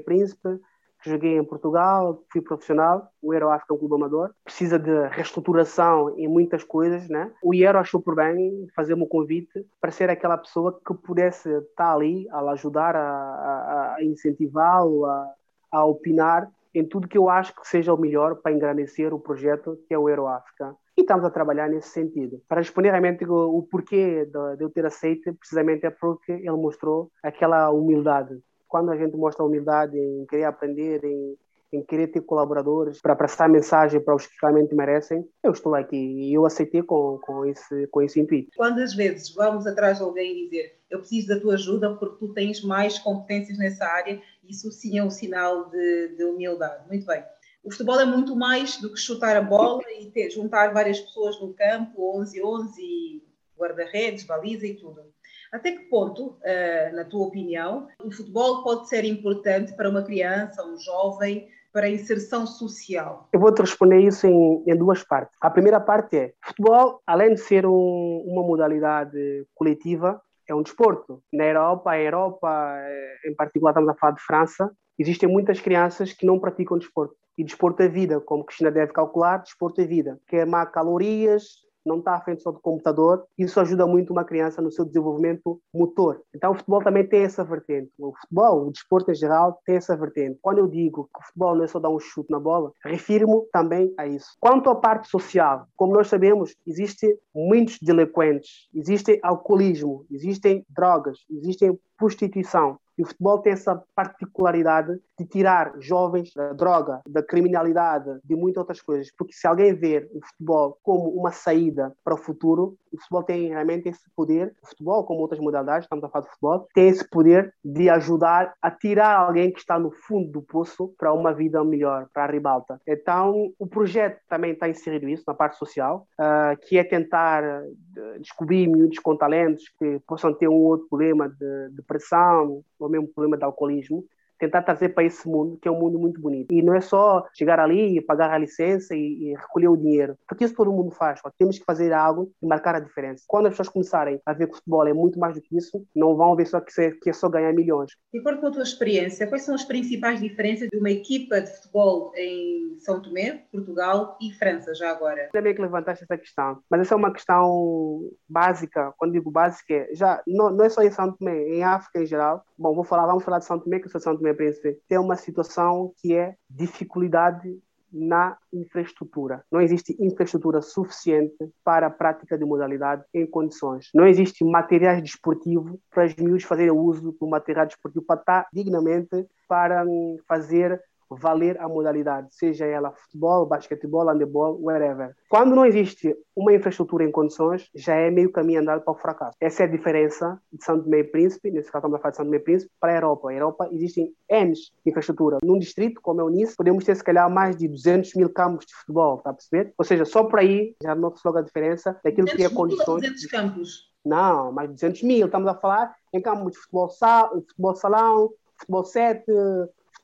[1.06, 6.18] Príncipe, joguei em Portugal, fui profissional, o África é um clube amador, precisa de reestruturação
[6.18, 7.32] em muitas coisas, né?
[7.42, 11.94] O Euro achou por bem fazer-me um convite para ser aquela pessoa que pudesse estar
[11.94, 15.34] ali a ajudar, a, a, incentivá-lo, a,
[15.72, 19.80] a opinar em tudo que eu acho que seja o melhor para engrandecer o projeto
[19.88, 20.76] que é o Euro África.
[20.98, 22.42] E estamos a trabalhar nesse sentido.
[22.48, 26.52] Para responder realmente o, o porquê de, de eu ter aceito, precisamente é porque ele
[26.52, 28.42] mostrou aquela humildade
[28.76, 31.38] quando a gente mostra humildade em querer aprender, em,
[31.72, 35.96] em querer ter colaboradores para passar mensagem para os que realmente merecem, eu estou aqui
[35.96, 38.50] e eu aceitei com, com, esse, com esse intuito.
[38.54, 42.34] Quantas vezes vamos atrás de alguém e dizer eu preciso da tua ajuda porque tu
[42.34, 46.86] tens mais competências nessa área, isso sim é um sinal de, de humildade.
[46.90, 47.24] Muito bem.
[47.64, 51.40] O futebol é muito mais do que chutar a bola e ter, juntar várias pessoas
[51.40, 53.22] no campo, 11-11,
[53.58, 55.15] guarda-redes, baliza e tudo.
[55.52, 60.66] Até que ponto, uh, na tua opinião, o futebol pode ser importante para uma criança,
[60.66, 63.28] um jovem, para a inserção social?
[63.34, 65.36] Eu vou-te responder isso em, em, duas partes.
[65.42, 71.22] A primeira parte é: futebol, além de ser um, uma modalidade coletiva, é um desporto.
[71.34, 76.14] Na Europa, a Europa, eh, em particular, estamos a falar de França, existem muitas crianças
[76.14, 77.16] que não praticam desporto.
[77.38, 80.18] E desporto é vida, como Cristina deve calcular, desporto é vida.
[80.28, 84.72] Queimar calorias, não está à frente só do computador, isso ajuda muito uma criança no
[84.72, 86.22] seu desenvolvimento motor.
[86.34, 87.92] Então o futebol também tem essa vertente.
[88.00, 90.40] O futebol, o desporto em geral, tem essa vertente.
[90.42, 93.46] Quando eu digo que o futebol não é só dar um chute na bola, refiro-me
[93.52, 94.36] também a isso.
[94.40, 101.78] Quanto à parte social, como nós sabemos, existem muitos delinquentes, existe alcoolismo, existem drogas, existem
[101.98, 102.80] prostituição.
[102.98, 108.62] E o futebol tem essa particularidade de tirar jovens da droga, da criminalidade, de muitas
[108.62, 109.12] outras coisas.
[109.18, 113.50] Porque se alguém ver o futebol como uma saída para o futuro, o futebol tem
[113.50, 117.08] realmente esse poder, o futebol, como outras modalidades, estamos a falar de futebol, tem esse
[117.10, 121.64] poder de ajudar a tirar alguém que está no fundo do poço para uma vida
[121.64, 122.80] melhor, para a ribalta.
[122.88, 128.20] Então, o projeto também está inserido isso na parte social, uh, que é tentar uh,
[128.20, 133.38] descobrir miúdos com talentos que possam ter um outro problema de depressão, ou mesmo problema
[133.38, 134.04] de alcoolismo,
[134.40, 136.52] tentar trazer para esse mundo, que é um mundo muito bonito.
[136.54, 140.16] E não é só chegar ali e pagar a licença e, e recolher o dinheiro,
[140.28, 141.20] porque isso todo mundo faz.
[141.26, 141.32] Ó.
[141.38, 143.24] Temos que fazer algo e marcar a diferença.
[143.28, 145.86] Quando as pessoas começarem a ver que o futebol é muito mais do que isso,
[145.96, 147.92] não vão ver só que, é, que é só ganhar milhões.
[148.14, 151.52] De acordo com a tua experiência, quais são as principais diferenças de uma equipa de
[151.56, 155.30] futebol em São Tomé, Portugal e França, já agora?
[155.34, 158.94] Ainda bem que levantaste essa questão, mas essa é uma questão básica.
[158.98, 162.06] Quando digo básica, é, já não, não é só em São Tomé, em África em
[162.06, 162.44] geral.
[162.58, 164.80] Bom, vou falar, vamos falar de São Tomé, que eu sou de São Tomé Príncipe,
[164.88, 167.60] tem uma situação que é dificuldade
[167.92, 169.44] na infraestrutura.
[169.50, 173.90] Não existe infraestrutura suficiente para a prática de modalidade em condições.
[173.94, 179.26] Não existe materiais desportivos para os miúdos fazerem uso do material desportivo para estar dignamente
[179.48, 185.16] para hum, fazer valer a modalidade, seja ela futebol, basquetebol, handebol, whatever.
[185.30, 189.38] Quando não existe uma infraestrutura em condições, já é meio caminho andado para o fracasso.
[189.40, 192.18] Essa é a diferença de São Tomé e Príncipe, nesse caso estamos a falar de
[192.18, 193.30] São Tomé e Príncipe, para a Europa.
[193.30, 194.54] A Europa existem N
[194.86, 195.38] infraestrutura.
[195.44, 198.66] Num distrito como é o Nice, podemos ter se calhar mais de 200 mil campos
[198.66, 199.74] de futebol, está a perceber?
[199.78, 203.02] Ou seja, só por aí já nota-se logo a diferença daquilo que é condições.
[203.02, 203.96] 200 campos?
[204.06, 205.26] Não, mais de 200 mil.
[205.26, 209.26] Estamos a falar em campos de futebol, sal, futebol salão, futebol 7,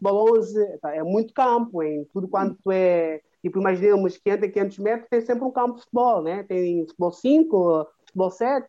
[0.01, 0.95] futebol 11, tá?
[0.95, 5.51] é muito campo, em tudo quanto é, tipo, imaginemos 500 500 metros, tem sempre um
[5.51, 6.43] campo de futebol, né?
[6.43, 8.67] Tem futebol 5, futebol 7,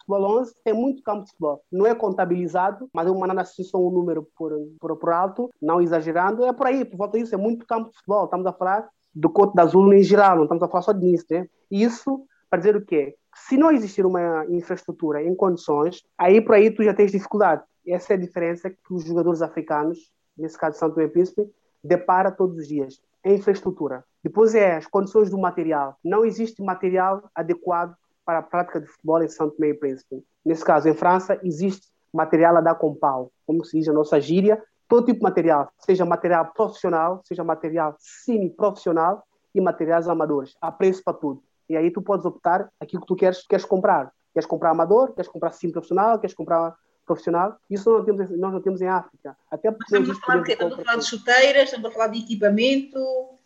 [0.00, 1.62] futebol 11, tem muito campo de futebol.
[1.70, 6.44] Não é contabilizado, mas é uma só um número por, por, por alto, não exagerando,
[6.44, 8.24] é por aí, por volta disso, é muito campo de futebol.
[8.24, 11.26] Estamos a falar do Coto da Azul em geral, não estamos a falar só disso,
[11.30, 11.46] né?
[11.70, 13.14] Isso para dizer o quê?
[13.34, 17.62] Se não existir uma infraestrutura em condições, aí por aí tu já tens dificuldade.
[17.86, 19.98] Essa é a diferença que os jogadores africanos
[20.38, 21.50] nesse caso São Tomé Príncipe,
[21.82, 23.00] depara todos os dias.
[23.22, 24.04] É infraestrutura.
[24.22, 25.96] Depois é as condições do material.
[26.04, 30.22] Não existe material adequado para a prática de futebol em São Tomé e Príncipe.
[30.44, 34.20] Nesse caso, em França, existe material a dar com pau, como se diz na nossa
[34.20, 39.22] gíria, todo tipo de material, seja material profissional, seja material semi-profissional
[39.54, 40.56] e materiais amadores.
[40.60, 41.42] Há preço para tudo.
[41.68, 44.10] E aí tu podes optar aquilo que tu queres, queres comprar.
[44.32, 46.74] Queres comprar amador, queres comprar semi-profissional, queres comprar
[47.08, 47.56] profissional.
[47.68, 49.36] Isso nós não temos, nós não temos em África.
[49.50, 52.18] Até porque estamos a falar de Estamos a falar de chuteiras, estamos a falar de
[52.20, 52.98] equipamento.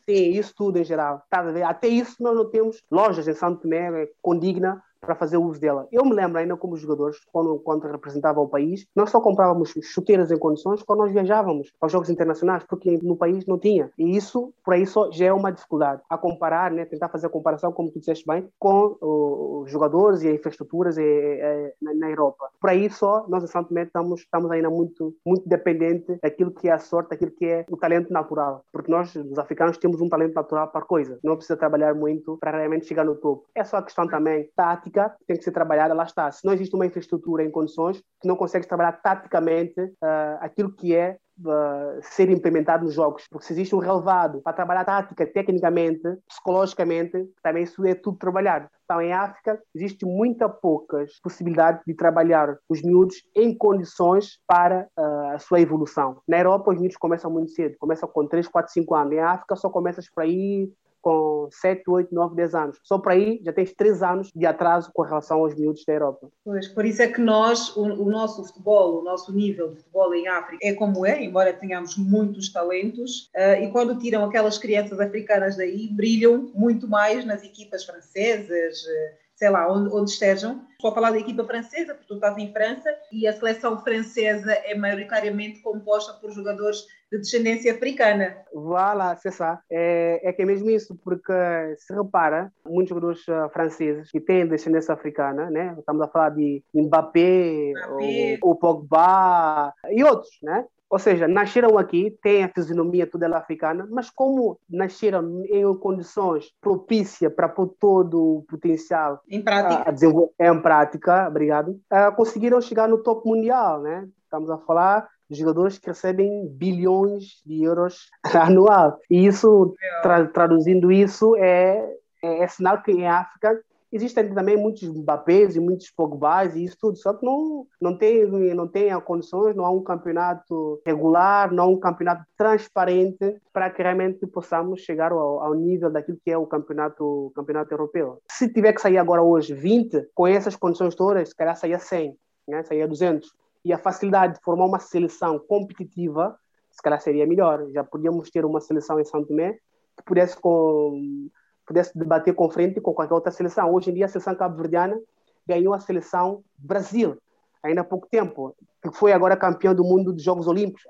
[0.05, 1.23] Sim, isso tudo em geral.
[1.67, 5.89] Até isso nós não temos lojas em Santo Tomé condigna para fazer uso dela.
[5.91, 10.31] Eu me lembro ainda como jogadores, quando, quando representava o país, nós só comprávamos chuteiras
[10.31, 13.91] em condições quando nós viajávamos aos Jogos Internacionais, porque no país não tinha.
[13.99, 16.01] E isso, por aí, só já é uma dificuldade.
[16.09, 20.29] A comparar, né, tentar fazer a comparação, como tu disseste bem, com os jogadores e
[20.29, 22.49] as infraestruturas e, e, na, na, Europa.
[22.61, 26.73] Por aí só, nós em Tomé estamos, estamos ainda muito, muito dependentes daquilo que é
[26.73, 28.65] a sorte, daquilo que é o talento natural.
[28.73, 31.19] Porque nós, os africanos, temos um talento natural para coisa.
[31.25, 33.47] Não precisa trabalhar muito para realmente chegar no topo.
[33.55, 34.92] É só a questão também tática
[35.27, 36.31] tem que ser trabalhada, lá está.
[36.31, 40.95] Se não existe uma infraestrutura em condições, que não consegue trabalhar taticamente uh, aquilo que
[40.95, 46.03] é Uh, ser implementado nos jogos, porque se existe um relevado para trabalhar tática, tecnicamente,
[46.29, 48.69] psicologicamente, também isso é tudo trabalhado.
[48.85, 55.35] Então, em África, existe muita poucas possibilidades de trabalhar os miúdos em condições para uh,
[55.35, 56.21] a sua evolução.
[56.29, 59.13] Na Europa, os miúdos começam muito cedo, começam com 3, 4, 5 anos.
[59.15, 60.71] Em África, só começas por aí
[61.03, 62.79] com 7, 8, 9, 10 anos.
[62.85, 66.31] Só por aí já tens 3 anos de atraso com relação aos miúdos da Europa.
[66.45, 70.15] Pois, por isso é que nós, o, o, nosso futebol, o nosso nível de futebol
[70.15, 75.01] em África é como é, embora tenhamos muitos talentos, uh, e quando tiram aquelas crianças
[75.01, 80.65] africanas daí, brilham muito mais nas equipas francesas, uh, sei lá, onde, onde estejam.
[80.71, 84.53] Estou a falar da equipa francesa, porque tu estás em França, e a seleção francesa
[84.53, 88.37] é maioritariamente composta por jogadores de descendência africana.
[88.55, 89.61] Voilà, c'est ça.
[89.69, 91.33] É, é que é mesmo isso, porque
[91.77, 95.75] se repara, muitos jogadores uh, franceses que têm descendência africana, né?
[95.77, 98.39] Estamos a falar de Mbappé, Mbappé.
[98.43, 100.65] O, o Pogba e outros, né?
[100.93, 106.53] Ou seja, nasceram aqui, têm a fisionomia toda ela africana, mas como nasceram em condições
[106.61, 112.61] propícias para pôr todo o potencial em prática, a, desenvolver em prática, obrigado, uh, conseguiram
[112.61, 114.07] chegar no topo mundial, né?
[114.23, 118.99] Estamos a falar de jogadores que recebem bilhões de euros anual.
[119.09, 121.91] E isso, tra traduzindo isso, é,
[122.23, 123.59] é, é sinal que em África
[123.93, 128.27] Existem também muitos Mbappés e muitos Pogbas e isso tudo, só que não, não, tem,
[128.55, 133.83] não tem condições, não há um campeonato regular, não há um campeonato transparente para que
[133.83, 138.19] realmente possamos chegar ao, ao nível daquilo que é o campeonato, campeonato europeu.
[138.31, 142.17] Se tiver que sair agora hoje 20, com essas condições todas, se calhar saia 100,
[142.49, 142.63] né?
[142.63, 143.31] saia 200.
[143.63, 146.35] E a facilidade de formar uma seleção competitiva,
[146.71, 147.69] se calhar seria melhor.
[147.73, 149.59] Já podíamos ter uma seleção em São Tomé
[149.97, 151.29] que pudesse com
[151.67, 153.73] pudesse debater com frente com qualquer outra seleção.
[153.73, 154.99] Hoje em dia, a seleção cabo-verdiana
[155.47, 157.17] ganhou a seleção Brasil,
[157.63, 160.83] ainda há pouco tempo, que foi agora campeão do mundo dos Jogos Olímpicos.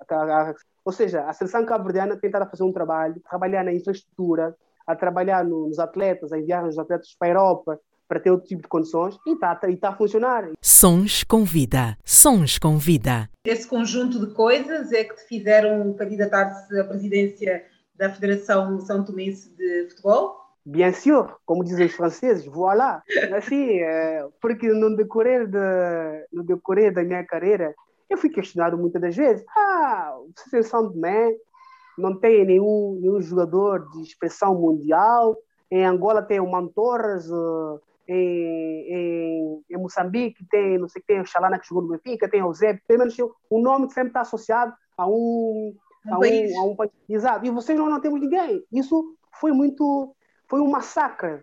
[0.84, 4.54] Ou seja, a seleção cabo-verdiana tentará fazer um trabalho, trabalhar na infraestrutura,
[4.86, 8.60] a trabalhar nos atletas, a enviar os atletas para a Europa, para ter outro tipo
[8.60, 10.50] de condições e está e tá a funcionar.
[10.60, 11.96] Sons com vida.
[12.04, 13.28] Sons com vida.
[13.42, 17.64] Esse conjunto de coisas é que te fizeram candidatar-se à presidência
[17.96, 20.41] da Federação São Tomense de Futebol?
[20.64, 23.02] Bien sûr, como dizem os franceses, voilà.
[23.36, 25.58] Assim, é, porque no decorrer, de,
[26.32, 27.74] no decorrer da minha carreira,
[28.08, 29.44] eu fui questionado muitas das vezes.
[29.56, 31.34] Ah, você é São Tomé,
[31.98, 35.36] não tem nenhum, nenhum jogador de expressão mundial.
[35.70, 41.26] Em Angola tem o Mantorras, uh, em, em, em, Moçambique tem, não sei, tem o
[41.26, 44.20] Xalana que jogou no Benfica, tem o Zé, pelo menos o nome que sempre está
[44.20, 45.74] associado a um
[46.06, 46.56] um, a país.
[46.56, 46.92] A um, país.
[47.08, 47.46] Exato.
[47.46, 48.64] E vocês não, não temos ninguém.
[48.72, 50.14] Isso foi muito.
[50.52, 51.42] Foi um massacre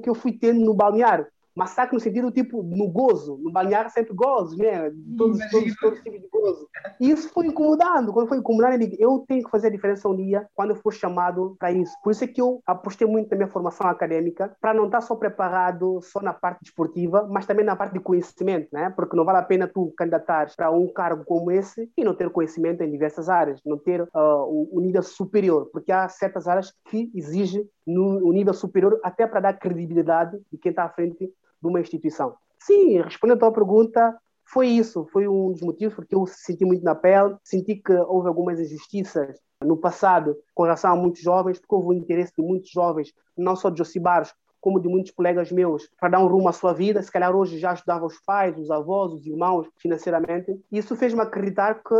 [0.00, 4.14] que eu, fui tendo no balneário massacre no sentido tipo no gozo, no balneário sempre
[4.14, 4.90] gozo, né?
[5.16, 6.68] Todos, todos, todos, tipos de gozo.
[7.00, 8.12] E isso foi incomodando.
[8.12, 10.76] Quando foi incomodando, eu digo, eu tenho que fazer a diferença um dia quando eu
[10.76, 11.92] for chamado para isso.
[12.02, 15.16] Por isso é que eu apostei muito na minha formação acadêmica, para não estar só
[15.16, 18.90] preparado só na parte desportiva, mas também na parte de conhecimento, né?
[18.90, 22.30] Porque não vale a pena tu candidatares para um cargo como esse e não ter
[22.30, 27.68] conhecimento em diversas áreas, não ter uh, nível superior, porque há certas áreas que exigem
[27.88, 32.34] no, nível superior até para dar credibilidade de quem está à frente de uma instituição?
[32.60, 36.82] Sim, respondendo à tua pergunta, foi isso, foi um dos motivos porque eu senti muito
[36.82, 41.74] na pele, senti que houve algumas injustiças no passado com relação a muitos jovens, porque
[41.74, 45.88] houve o interesse de muitos jovens, não só de Josibaros, como de muitos colegas meus,
[46.00, 47.02] para dar um rumo à sua vida.
[47.02, 50.58] Se calhar hoje já ajudava os pais, os avós, os irmãos financeiramente.
[50.70, 51.94] Isso fez-me acreditar que,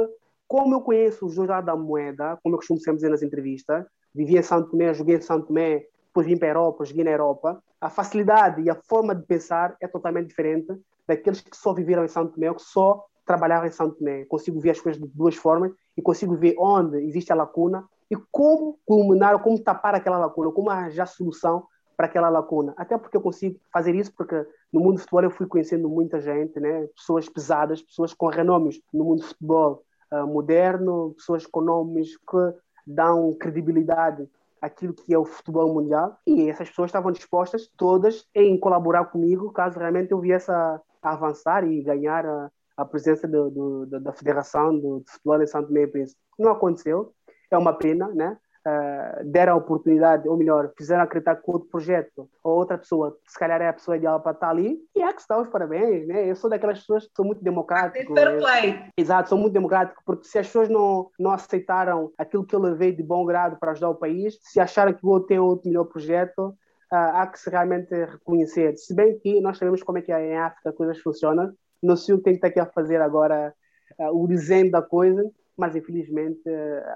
[0.47, 3.85] como eu conheço os dois lados da moeda, como eu costumo sempre dizer nas entrevistas,
[4.15, 5.85] vivi em Santo Tomé, joguei em Santo Tomé,
[6.19, 9.77] depois vim para a Europa, joguei na Europa, a facilidade e a forma de pensar
[9.81, 10.67] é totalmente diferente
[11.07, 14.25] daqueles que só viveram em Santo Tomé, que só trabalharam em Santo Tomé.
[14.25, 18.17] Consigo ver as coisas de duas formas e consigo ver onde existe a lacuna e
[18.33, 21.65] como culminar, como tapar aquela lacuna, como arranjar solução
[21.97, 22.75] para aquela lacuna.
[22.77, 26.21] Até porque eu consigo fazer isso porque no mundo do futebol eu fui conhecendo muita
[26.21, 26.89] gente, né?
[26.97, 32.55] pessoas pesadas, pessoas com renomes no mundo do futebol uh, moderno, pessoas com nomes que
[32.85, 34.29] dão credibilidade
[34.61, 39.53] aquilo que é o futebol mundial e essas pessoas estavam dispostas todas em colaborar comigo
[39.53, 44.79] caso realmente eu viesse a, avançar e ganhar a, a presença do, do, da Federação
[44.79, 46.21] do, do Futebol em Santo Meio Príncipe.
[46.39, 47.13] Não aconteceu,
[47.51, 48.37] é uma pena, né?
[48.69, 53.39] Uh, deram a oportunidade, ou melhor, fizeram acreditar que outro projeto ou outra pessoa, se
[53.39, 56.31] calhar é a pessoa ideal para estar ali, e é que está os parabéns, né?
[56.31, 58.07] Eu sou daquelas pessoas que são muito democráticas.
[58.07, 58.85] Fair play.
[58.97, 62.93] Exato, sou muito democrático, porque se as pessoas não, não aceitaram aquilo que eu levei
[62.93, 65.85] de bom grado para ajudar o país, se acharam que o outro tem outro melhor
[65.85, 66.55] projeto,
[66.91, 68.75] Uh, há que se realmente reconhecer.
[68.79, 71.53] Se bem que nós sabemos como é que em África as coisas funcionam,
[71.83, 73.53] não sei o que tem que estar aqui a fazer agora
[73.99, 75.23] uh, o desenho da coisa,
[75.59, 76.43] mas infelizmente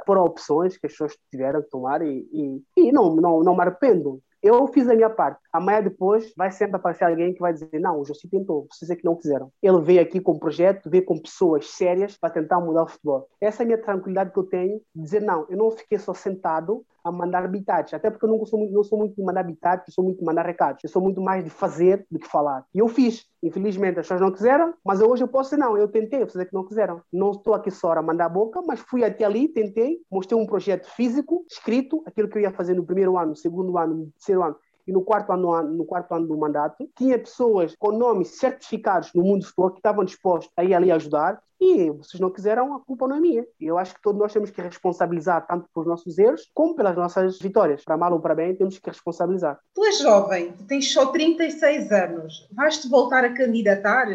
[0.07, 3.63] foram opções que as pessoas tiveram que tomar e, e, e não, não, não me
[3.63, 4.21] arrependo.
[4.43, 5.41] Eu fiz a minha parte.
[5.53, 8.97] Amanhã depois vai sempre aparecer alguém que vai dizer: Não, o José tentou, vocês é
[8.97, 9.53] que não fizeram.
[9.63, 13.29] Ele veio aqui com um projeto, veio com pessoas sérias para tentar mudar o futebol.
[13.41, 16.85] Essa é a minha tranquilidade que eu tenho dizer: Não, eu não fiquei só sentado
[17.05, 19.89] a mandar bitates, até porque eu não sou muito, não sou muito de mandar bitates,
[19.89, 22.65] eu sou muito de mandar recados, eu sou muito mais de fazer do que falar.
[22.75, 23.27] E eu fiz.
[23.43, 26.45] Infelizmente as pessoas não quiseram, mas hoje eu posso dizer, não, eu tentei, vocês é
[26.45, 27.03] que não quiseram.
[27.13, 30.47] Não estou aqui só a mandar a boca, mas fui até ali, tentei, mostrei um
[30.47, 34.07] projeto físico, escrito, aquilo que eu ia fazer no primeiro ano, no segundo ano, no
[34.13, 38.39] terceiro ano, e no quarto ano, no quarto ano do mandato, tinha pessoas com nomes
[38.39, 42.29] certificados no mundo do futebol que estavam dispostos a ir ali ajudar e vocês não
[42.29, 43.47] quiseram, a culpa não é minha.
[43.61, 47.39] Eu acho que todos nós temos que responsabilizar tanto pelos nossos erros como pelas nossas
[47.39, 47.85] vitórias.
[47.85, 49.61] Para mal ou para bem, temos que responsabilizar.
[49.73, 52.49] Tu és jovem, tu tens só 36 anos.
[52.53, 54.09] Vais-te voltar a candidatar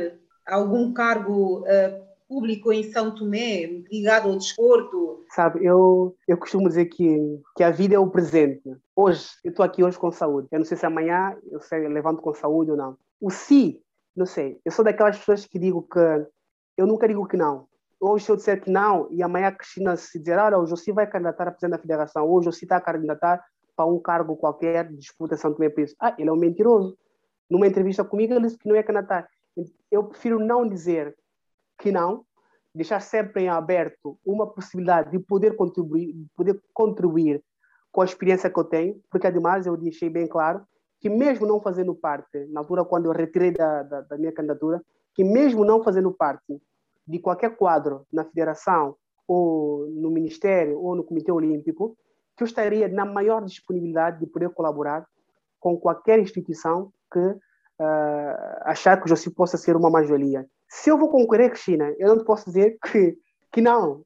[0.45, 5.25] a algum cargo uh, público em São Tomé, ligado ao desporto?
[5.29, 8.61] Sabe, eu, eu costumo dizer que, que a vida é o presente.
[8.95, 10.47] Hoje, eu estou aqui hoje com saúde.
[10.51, 12.97] Eu não sei se amanhã eu sei, levanto com saúde ou não.
[13.19, 13.81] O si,
[14.15, 14.59] não sei.
[14.65, 16.27] Eu sou daquelas pessoas que digo que
[16.77, 17.67] eu nunca digo que não.
[17.99, 20.91] Hoje, se eu disser que não, e amanhã a Cristina se dizer, olha, o José
[20.91, 23.43] vai candidatar a presidente da federação, ou o José está a candidatar
[23.75, 25.97] para um cargo qualquer disputa São Tomé Príncipe.
[25.99, 26.97] Ah, ele é um mentiroso.
[27.49, 29.27] Numa entrevista comigo, ele disse que não ia candidatar.
[29.89, 31.15] Eu prefiro não dizer
[31.79, 32.25] que não,
[32.73, 37.43] deixar sempre em aberto uma possibilidade de poder contribuir, de poder contribuir
[37.91, 40.65] com a experiência que eu tenho, porque ademais eu deixei bem claro
[40.99, 44.81] que mesmo não fazendo parte, na altura quando eu retirei da, da, da minha candidatura,
[45.13, 46.61] que mesmo não fazendo parte
[47.07, 48.95] de qualquer quadro na federação
[49.27, 51.97] ou no ministério ou no comitê olímpico,
[52.35, 55.07] que eu estaria na maior disponibilidade de poder colaborar
[55.59, 57.39] com qualquer instituição que uh,
[58.61, 60.45] achar que o José possa ser uma mais-valia.
[60.67, 63.17] Se eu vou concorrer, Cristina, eu não posso dizer que,
[63.51, 64.03] que não.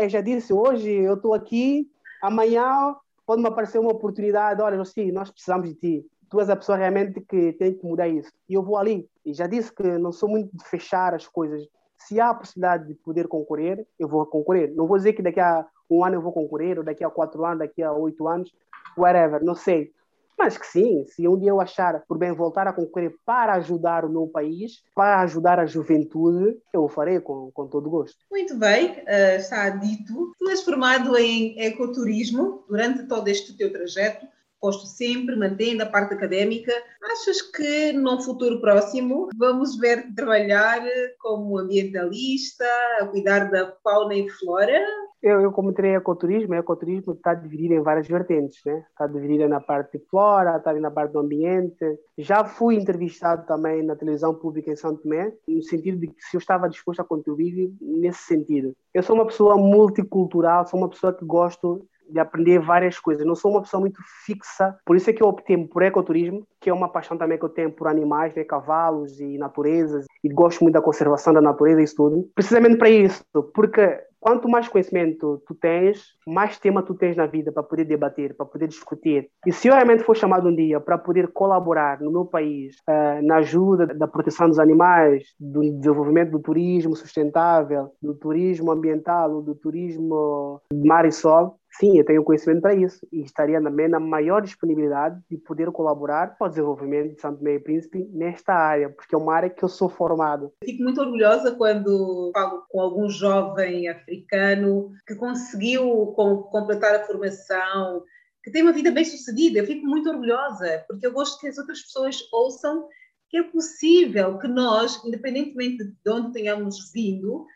[0.00, 1.88] Eu já disse, hoje eu estou aqui,
[2.22, 2.94] amanhã
[3.26, 6.06] pode me aparecer uma oportunidade, olha, José, nós precisamos de ti.
[6.30, 8.30] Tu és a pessoa realmente que tem que mudar isso.
[8.48, 9.08] E eu vou ali.
[9.24, 11.66] E já disse que não sou muito de fechar as coisas.
[11.98, 14.72] Se há a possibilidade de poder concorrer, eu vou concorrer.
[14.74, 17.44] Não vou dizer que daqui a um ano eu vou concorrer, ou daqui a quatro
[17.44, 18.52] anos, daqui a oito anos,
[18.96, 19.92] whatever, não sei.
[20.38, 24.04] Mas que sim, se um dia eu achar por bem voltar a concorrer para ajudar
[24.04, 28.18] o meu país, para ajudar a juventude, eu o farei com, com todo gosto.
[28.30, 30.32] Muito bem, uh, está dito.
[30.38, 34.26] Tu és formado em ecoturismo durante todo este teu trajeto.
[34.60, 36.72] Posto sempre, mantendo a parte académica.
[37.02, 40.82] Achas que num futuro próximo vamos ver trabalhar
[41.18, 42.64] como ambientalista,
[43.00, 44.84] a cuidar da fauna e flora?
[45.20, 48.84] Eu, eu como treinei ecoturismo, o ecoturismo está dividido em várias vertentes, né?
[48.88, 51.98] Está dividido na parte de flora, está na parte do ambiente.
[52.16, 56.36] Já fui entrevistado também na televisão pública em São Tomé, no sentido de que se
[56.36, 58.76] eu estava disposto a contribuir nesse sentido.
[58.94, 63.26] Eu sou uma pessoa multicultural, sou uma pessoa que gosto de aprender várias coisas.
[63.26, 66.70] Não sou uma pessoa muito fixa, por isso é que eu optei por ecoturismo, que
[66.70, 70.62] é uma paixão também que eu tenho por animais, né, cavalos e naturezas, e gosto
[70.62, 72.28] muito da conservação da natureza e isso tudo.
[72.34, 73.22] Precisamente para isso,
[73.54, 78.34] porque quanto mais conhecimento tu tens, mais tema tu tens na vida para poder debater,
[78.34, 79.30] para poder discutir.
[79.46, 83.24] E se eu realmente for chamado um dia para poder colaborar no meu país uh,
[83.24, 89.54] na ajuda da proteção dos animais, do desenvolvimento do turismo sustentável, do turismo ambiental, do
[89.54, 94.40] turismo mar e sol, Sim, eu tenho conhecimento para isso e estaria também na maior
[94.40, 99.18] disponibilidade de poder colaborar para o desenvolvimento de Santo Meio Príncipe nesta área, porque é
[99.18, 100.52] uma área que eu sou formado.
[100.64, 106.06] Fico muito orgulhosa quando falo com algum jovem africano que conseguiu
[106.50, 108.02] completar a formação,
[108.42, 109.58] que tem uma vida bem sucedida.
[109.58, 112.88] Eu fico muito orgulhosa, porque eu gosto que as outras pessoas ouçam
[113.28, 117.46] que é possível que nós, independentemente de onde tenhamos vindo,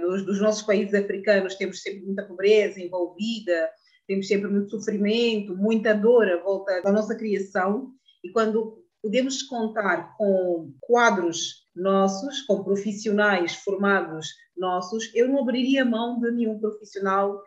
[0.00, 3.70] dos, eh, dos nossos países africanos temos sempre muita pobreza envolvida,
[4.06, 7.92] temos sempre muito sofrimento, muita dor à volta da nossa criação,
[8.24, 16.18] e quando podemos contar com quadros nossos, com profissionais formados nossos, eu não abriria mão
[16.18, 17.40] de nenhum profissional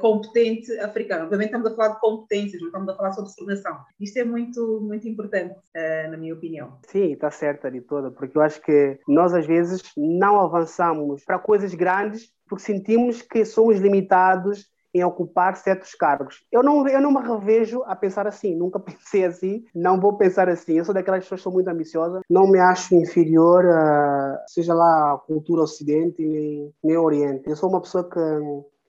[0.00, 1.24] competente africano.
[1.24, 3.78] Obviamente estamos a falar de competências, não estamos a falar sobre formação.
[4.00, 6.78] Isto é muito, muito importante, uh, na minha opinião.
[6.86, 11.38] Sim, está certa de toda, porque eu acho que nós às vezes não avançamos para
[11.38, 16.44] coisas grandes porque sentimos que somos limitados em ocupar certos cargos.
[16.52, 20.48] Eu não, eu não me revejo a pensar assim, nunca pensei assim, não vou pensar
[20.48, 20.78] assim.
[20.78, 25.14] Eu sou daquelas pessoas que são muito ambiciosas, não me acho inferior a, seja lá
[25.14, 27.48] a cultura ocidente nem, nem oriente.
[27.48, 28.20] Eu sou uma pessoa que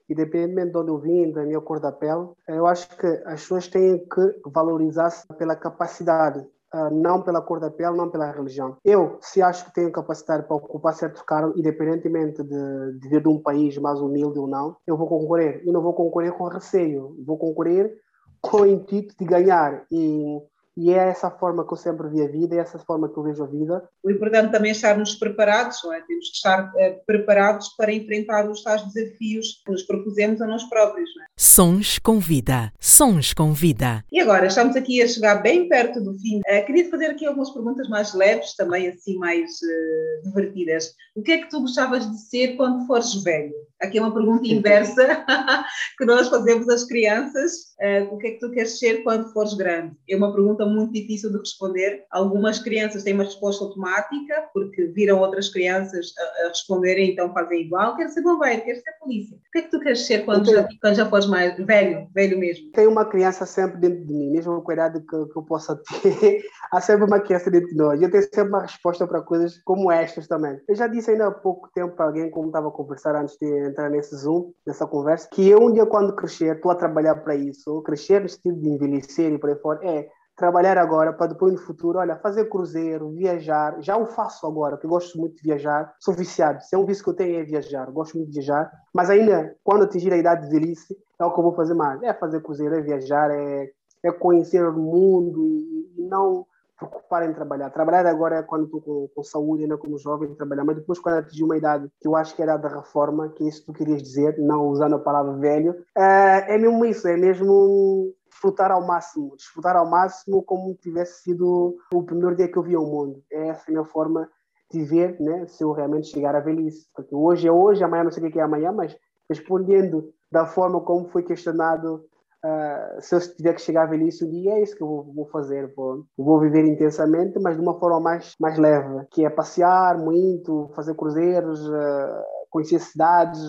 [0.10, 3.68] independentemente de onde eu vim, da minha cor da pele, eu acho que as pessoas
[3.68, 8.78] têm que valorizar-se pela capacidade, ah, não pela cor da pele, não pela religião.
[8.84, 13.30] Eu, se acho que tenho capacidade para ocupar certo cargo, independentemente de, de vir de
[13.30, 15.62] um país mais humilde ou não, eu vou concorrer.
[15.66, 17.96] E não vou concorrer com receio, vou concorrer
[18.42, 19.86] com o intuito de ganhar.
[19.92, 20.40] E
[20.78, 23.24] e é essa forma que eu sempre vi a vida, é essa forma que eu
[23.24, 23.84] vejo a vida.
[24.04, 26.02] O importante também é estarmos preparados, não é?
[26.02, 30.64] Temos que estar uh, preparados para enfrentar os tais desafios que nos propusemos a nós
[30.66, 31.28] próprios, não é?
[31.38, 34.04] Sons com vida, sons com vida.
[34.12, 36.40] E agora, estamos aqui a chegar bem perto do fim.
[36.40, 40.94] Uh, queria fazer aqui algumas perguntas mais leves, também assim mais uh, divertidas.
[41.16, 43.54] O que é que tu gostavas de ser quando fores velho?
[43.82, 45.26] Aqui é uma pergunta inversa
[45.98, 47.76] que nós fazemos às crianças.
[47.82, 49.94] Uh, o que é que tu queres ser quando fores grande?
[50.10, 52.06] É uma pergunta muito difícil de responder.
[52.10, 57.64] Algumas crianças têm uma resposta automática, porque viram outras crianças a, a responderem, então fazem
[57.64, 57.98] igual.
[57.98, 59.38] Quero ser bombeiro, quero ser polícia.
[59.38, 62.40] O que é que tu queres ser quando, já, quando já fores mais velho, velho
[62.40, 62.72] mesmo?
[62.72, 65.76] Tem uma criança sempre dentro de mim, mesmo com a idade que, que eu possa
[66.02, 66.44] ter.
[66.72, 68.02] há sempre uma criança dentro de nós.
[68.02, 70.60] Eu tenho sempre uma resposta para coisas como estas também.
[70.68, 73.65] Eu já disse ainda há pouco tempo para alguém, como estava a conversar antes de
[73.66, 77.36] entrar nesse Zoom, nessa conversa, que eu um dia quando crescer, estou a trabalhar para
[77.36, 81.54] isso, crescer no sentido de envelhecer e por aí fora, é trabalhar agora para depois
[81.54, 85.42] no futuro, olha, fazer cruzeiro, viajar, já o faço agora, porque eu gosto muito de
[85.42, 88.40] viajar, sou viciado, se é um vício que eu tenho é viajar, gosto muito de
[88.40, 91.74] viajar, mas ainda quando atingir a idade de velhice, é o que eu vou fazer
[91.74, 93.70] mais, é fazer cruzeiro, é viajar, é,
[94.04, 96.46] é conhecer o mundo e, e não
[96.78, 97.70] preocupar em trabalhar.
[97.70, 101.16] Trabalhar agora é quando estou com, com, saúde, ainda como jovem, trabalhar, mas depois quando
[101.16, 103.74] atingir uma idade que eu acho que era da reforma, que é isso que tu
[103.74, 108.86] querias dizer, não usando a palavra velho, é, é mesmo isso, é mesmo desfrutar ao
[108.86, 113.24] máximo, desfrutar ao máximo como tivesse sido o primeiro dia que eu vi ao mundo.
[113.32, 114.30] É essa a minha forma
[114.72, 116.88] de ver, né, se eu realmente chegar à velhice.
[116.94, 118.96] Porque hoje é hoje, amanhã não sei o que é amanhã, mas
[119.30, 122.04] respondendo da forma como foi questionado
[122.46, 125.14] Uh, se eu tiver que chegar à velhice um dia, é isso que eu vou,
[125.14, 125.74] vou fazer.
[125.76, 130.70] Vou, vou, viver intensamente, mas de uma forma mais, mais leve, que é passear muito,
[130.76, 133.42] fazer cruzeiros, uh, conhecer cidades,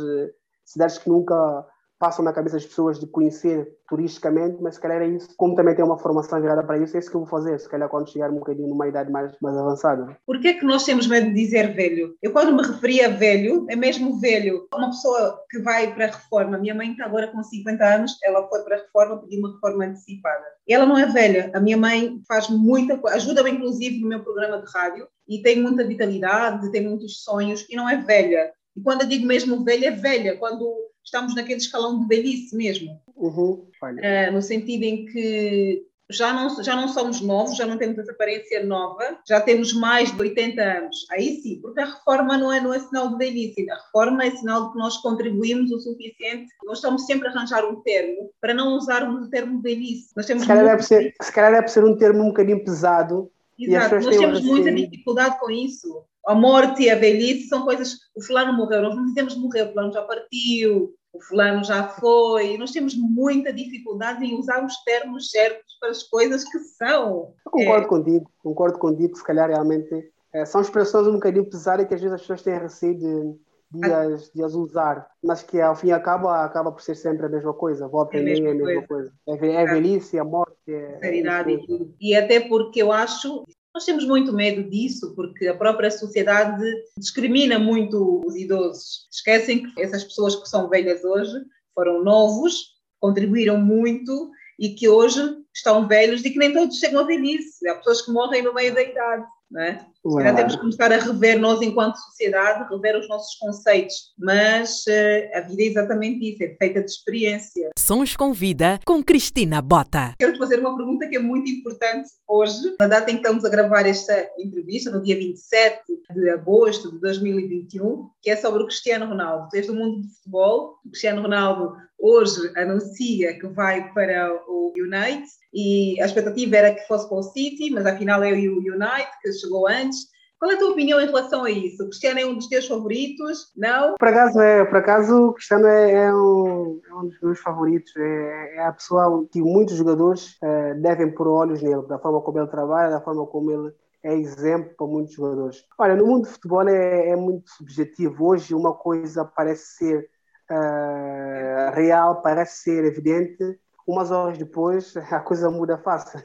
[0.64, 1.66] cidades que nunca
[1.98, 5.28] passam na cabeça das pessoas de conhecer turisticamente, mas se calhar é isso.
[5.36, 7.68] Como também tem uma formação virada para isso, é isso que eu vou fazer, se
[7.68, 10.16] calhar quando chegar um bocadinho numa idade mais, mais avançada.
[10.26, 12.14] Por que é que nós temos medo de dizer velho?
[12.22, 14.66] Eu quando me referi a velho, é mesmo velho.
[14.74, 18.46] Uma pessoa que vai para a reforma, minha mãe está agora com 50 anos, ela
[18.48, 20.44] foi para a reforma, pediu uma reforma antecipada.
[20.68, 24.60] Ela não é velha, a minha mãe faz muita coisa, ajuda-me inclusive no meu programa
[24.60, 28.52] de rádio e tem muita vitalidade, tem muitos sonhos e não é velha.
[28.76, 33.00] E quando eu digo mesmo velha, é velha, quando estamos naquele escalão de velhice mesmo.
[33.14, 37.98] Uhum, uh, no sentido em que já não, já não somos novos, já não temos
[37.98, 41.06] essa aparência nova, já temos mais de 80 anos.
[41.10, 44.30] Aí sim, porque a reforma não é, não é sinal de velhice, a reforma é
[44.30, 46.46] sinal de que nós contribuímos o suficiente.
[46.64, 50.10] Nós estamos sempre a arranjar um termo para não usarmos o termo velhice.
[50.16, 50.76] Nós temos se, calhar muito...
[50.76, 53.30] deve ser, se calhar deve ser um termo um bocadinho pesado.
[53.58, 56.04] Exato, nós temos muita dificuldade com isso.
[56.26, 57.94] A morte e a velhice são coisas.
[58.14, 62.58] O fulano morreu, nós não dizemos morreu, o fulano já partiu, o fulano já foi.
[62.58, 67.32] Nós temos muita dificuldade em usar os termos certos para as coisas que são.
[67.44, 67.88] Eu concordo é.
[67.88, 72.00] contigo, concordo contigo que se calhar realmente é, são expressões um bocadinho pesadas que às
[72.00, 75.88] vezes as pessoas têm receio de, de, as, de as usar, mas que ao fim
[75.88, 78.50] e ao cabo acaba por ser sempre a mesma coisa, volta é e meia é
[78.50, 79.12] a mesma coisa.
[79.26, 79.42] coisa.
[79.42, 80.52] É, é velhice, a morte.
[80.68, 81.94] É, é e.
[81.98, 83.44] E até porque eu acho,
[83.76, 86.64] nós temos muito medo disso, porque a própria sociedade
[86.96, 89.06] discrimina muito os idosos.
[89.12, 92.68] Esquecem que essas pessoas que são velhas hoje foram novos,
[92.98, 95.20] contribuíram muito e que hoje
[95.54, 97.68] estão velhos e que nem todos chegam à velhice.
[97.68, 99.26] Há pessoas que morrem no meio da idade.
[99.50, 99.86] Não é?
[100.22, 105.38] Já temos que começar a rever nós enquanto sociedade, rever os nossos conceitos, mas uh,
[105.38, 107.70] a vida é exatamente isso, é feita de experiência.
[107.78, 110.14] Sons com Vida com Cristina Bota.
[110.18, 113.44] Quero te fazer uma pergunta que é muito importante hoje, na data em que estamos
[113.44, 115.82] a gravar esta entrevista, no dia 27
[116.14, 119.48] de agosto de 2021, que é sobre o Cristiano Ronaldo.
[119.52, 125.26] Desde o mundo do futebol, o Cristiano Ronaldo hoje anuncia que vai para o United
[125.52, 129.32] e a expectativa era que fosse para o City, mas afinal é o United que
[129.32, 129.95] chegou antes.
[130.38, 131.82] Qual é a tua opinião em relação a isso?
[131.82, 133.52] O Cristiano é um dos teus favoritos?
[133.56, 133.94] Não?
[133.98, 137.96] Por acaso, é, por acaso o Cristiano é, é, um, é um dos meus favoritos.
[137.96, 142.38] É, é, a pessoa que muitos jogadores é, devem pôr olhos nele, da forma como
[142.38, 143.72] ele trabalha, da forma como ele
[144.02, 145.64] é exemplo para muitos jogadores.
[145.78, 148.26] Olha, no mundo do futebol é, é muito subjetivo.
[148.26, 150.10] Hoje uma coisa parece ser
[150.50, 156.20] uh, real, parece ser evidente, umas horas depois a coisa muda fácil.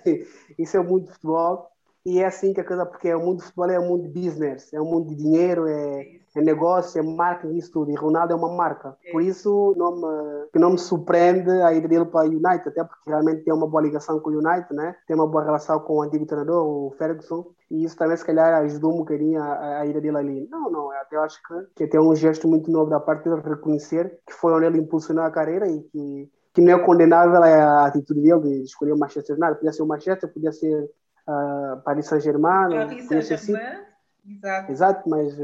[0.59, 1.71] Isso é o mundo do futebol
[2.06, 4.10] e é assim que a coisa, porque o mundo do futebol é um mundo de
[4.10, 7.91] business, é um mundo de dinheiro, é, é negócio, é marketing, isso tudo.
[7.91, 8.97] E Ronaldo é uma marca.
[9.12, 12.84] Por isso, não me, que não me surpreende a ida dele para o United, até
[12.84, 14.95] porque realmente tem uma boa ligação com o United, né?
[15.06, 17.45] tem uma boa relação com o antigo treinador, o Ferguson.
[17.70, 20.47] E isso também, se calhar, ajudou um bocadinho a, a ida dele ali.
[20.49, 24.20] Não, não, até acho que, que até um gesto muito novo da parte dele reconhecer
[24.26, 28.22] que foi onde ele impulsionou a carreira e que que não é condenável a atitude
[28.22, 29.56] dele de escolher o Manchester United.
[29.56, 30.89] Podia ser o Manchester, podia ser
[31.28, 32.70] uh, Paris Saint-Germain.
[32.70, 33.86] Paris Saint-Germain,
[34.26, 34.72] exato.
[34.72, 35.38] Exato, mas,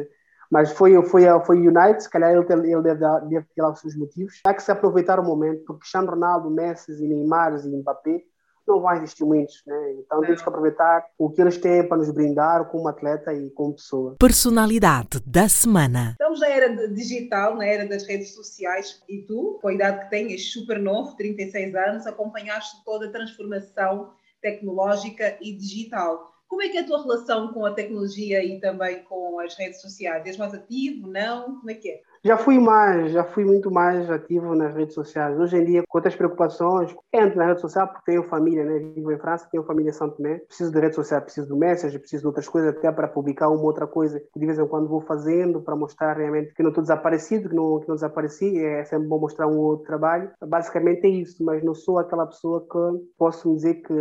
[0.52, 3.00] mas foi, foi, foi United, se calhar ele, ele deve,
[3.30, 4.42] deve ter lá os seus motivos.
[4.46, 8.24] Há que se aproveitar o momento, porque Cristiano Ronaldo, Messi, e Neymar e Mbappé
[8.68, 9.94] não vai existir muitos, né?
[10.00, 13.74] Então temos que aproveitar o que eles têm para nos brindar como atleta e como
[13.74, 14.18] pessoa.
[14.20, 16.12] Personalidade da semana.
[16.12, 20.10] Estamos na era digital, na era das redes sociais e tu, com a idade que
[20.10, 24.12] tens, super novo, 36 anos, acompanhaste toda a transformação
[24.48, 26.37] tecnológica e digital.
[26.48, 29.82] Como é que é a tua relação com a tecnologia e também com as redes
[29.82, 30.26] sociais?
[30.26, 31.58] És mais ativo, não?
[31.58, 32.02] Como é que é?
[32.24, 35.40] Já fui mais, já fui muito mais ativo nas redes sociais.
[35.40, 38.80] Hoje em dia, com outras preocupações, entro na rede social porque tenho família, né?
[38.80, 40.40] Vivo em França, tenho família em São Tomé.
[40.40, 43.64] Preciso de rede social, preciso do Messenger, preciso de outras coisas até para publicar uma
[43.64, 46.82] outra coisa que de vez em quando vou fazendo para mostrar realmente que não estou
[46.82, 48.58] desaparecido, que não, que não desapareci.
[48.62, 50.32] É sempre bom mostrar um outro trabalho.
[50.42, 53.94] Basicamente é isso, mas não sou aquela pessoa que posso dizer que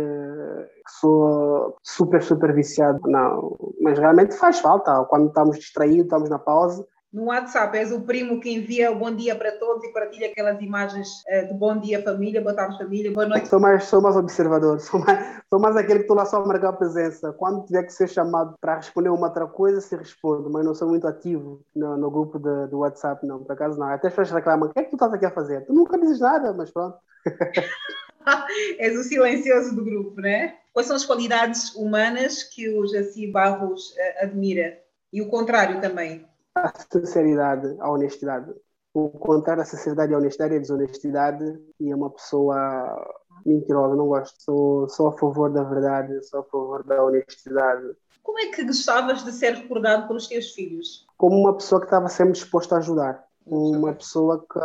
[0.87, 2.99] que sou super, super viciado.
[3.05, 5.05] Não, mas realmente faz falta.
[5.05, 9.09] Quando estamos distraídos, estamos na pausa, no WhatsApp és o primo que envia o bom
[9.09, 13.11] dia para todos e partilha aquelas imagens uh, de bom dia família, boa tarde família,
[13.13, 13.47] boa noite.
[13.47, 16.45] Sou mais, sou mais observador, sou mais, sou mais aquele que estou lá só a
[16.45, 17.31] marcar a presença.
[17.33, 20.89] Quando tiver que ser chamado para responder uma outra coisa, se respondo, mas não sou
[20.89, 23.87] muito ativo no, no grupo de, do WhatsApp, não, por acaso não.
[23.87, 25.65] Até as pessoas reclamam, o que é que tu estás aqui a fazer?
[25.65, 26.97] Tu nunca dizes nada, mas pronto.
[28.79, 30.57] És o silencioso do grupo, né?
[30.73, 34.79] Quais são as qualidades humanas que o Jaci Barros uh, admira?
[35.11, 36.27] E o contrário também
[36.63, 38.53] a sinceridade, a honestidade.
[38.93, 43.95] O contrário da sinceridade e a honestidade é desonestidade e é uma pessoa mentirosa.
[43.95, 44.41] Não gosto.
[44.41, 47.95] Sou, sou a favor da verdade, sou a favor da honestidade.
[48.23, 51.05] Como é que gostavas de ser recordado pelos teus filhos?
[51.15, 53.23] Como uma pessoa que estava sempre disposta a ajudar.
[53.45, 54.59] Uma pessoa que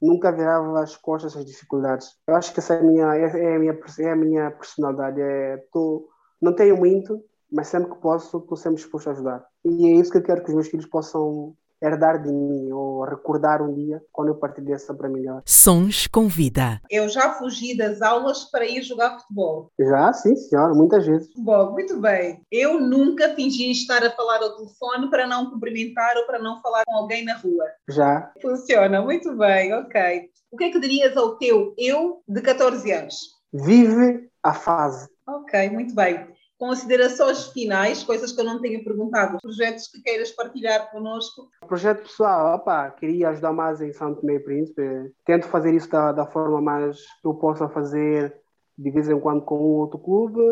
[0.00, 2.16] nunca virava as costas às dificuldades.
[2.26, 5.20] Eu acho que essa é a minha, é a minha, é a minha personalidade.
[5.20, 6.08] É, tô,
[6.40, 9.46] não tenho muito, mas sempre que posso, estou sempre disposto a ajudar.
[9.64, 13.04] E é isso que eu quero que os meus filhos possam herdar de mim ou
[13.04, 15.42] recordar um dia quando eu partir dessa para melhor.
[15.46, 16.80] Sons com vida.
[16.90, 19.70] Eu já fugi das aulas para ir jogar futebol.
[19.78, 21.28] Já, sim, senhora, muitas vezes.
[21.36, 22.42] Bom, muito bem.
[22.50, 26.84] Eu nunca fingi estar a falar ao telefone para não cumprimentar ou para não falar
[26.84, 27.64] com alguém na rua.
[27.88, 28.32] Já.
[28.40, 30.30] Funciona, muito bem, ok.
[30.50, 33.38] O que é que dirias ao teu eu de 14 anos?
[33.52, 35.08] vive a fase.
[35.26, 36.26] Ok, muito bem.
[36.58, 41.48] Considerações finais, coisas que eu não tenho perguntado, projetos que queiras partilhar connosco?
[41.68, 44.82] Projeto pessoal, opa, queria ajudar mais em Santo Tomé e Príncipe.
[45.24, 48.34] Tento fazer isso da, da forma mais que eu possa fazer,
[48.76, 50.42] de vez em quando com um outro clube.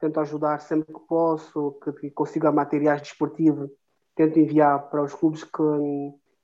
[0.00, 3.70] Tento ajudar sempre que posso, que, que consiga materiais desportivos.
[4.16, 5.52] Tento enviar para os clubes que,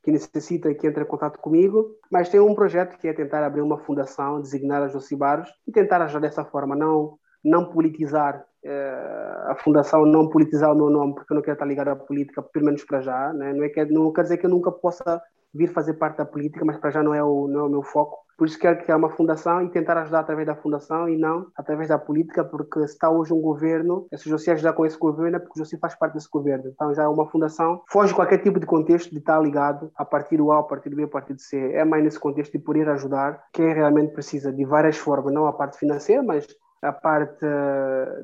[0.04, 1.96] que e que entrem em contato comigo.
[2.10, 6.00] Mas tenho um projeto que é tentar abrir uma fundação, designar as Jocibaros e tentar
[6.00, 11.32] ajudar dessa forma, não, não politizar eh, a fundação não politizar o meu nome porque
[11.32, 13.32] eu não quero estar ligado à política, pelo menos para já.
[13.32, 13.52] Né?
[13.52, 15.22] Não, é que, não quer dizer que eu nunca possa
[15.52, 17.82] vir fazer parte da política, mas para já não é o, não é o meu
[17.82, 18.18] foco.
[18.38, 21.88] Por isso quero criar uma fundação e tentar ajudar através da fundação e não através
[21.88, 25.36] da política, porque se está hoje um governo, se o José ajudar com esse governo
[25.36, 26.68] é porque o José faz parte desse governo.
[26.68, 30.52] Então já é uma fundação, foge qualquer tipo de contexto de estar ligado a partido
[30.52, 31.72] A, a partido B, a partido C.
[31.72, 35.52] É mais nesse contexto de poder ajudar quem realmente precisa, de várias formas, não a
[35.52, 36.46] parte financeira, mas
[36.82, 37.44] a parte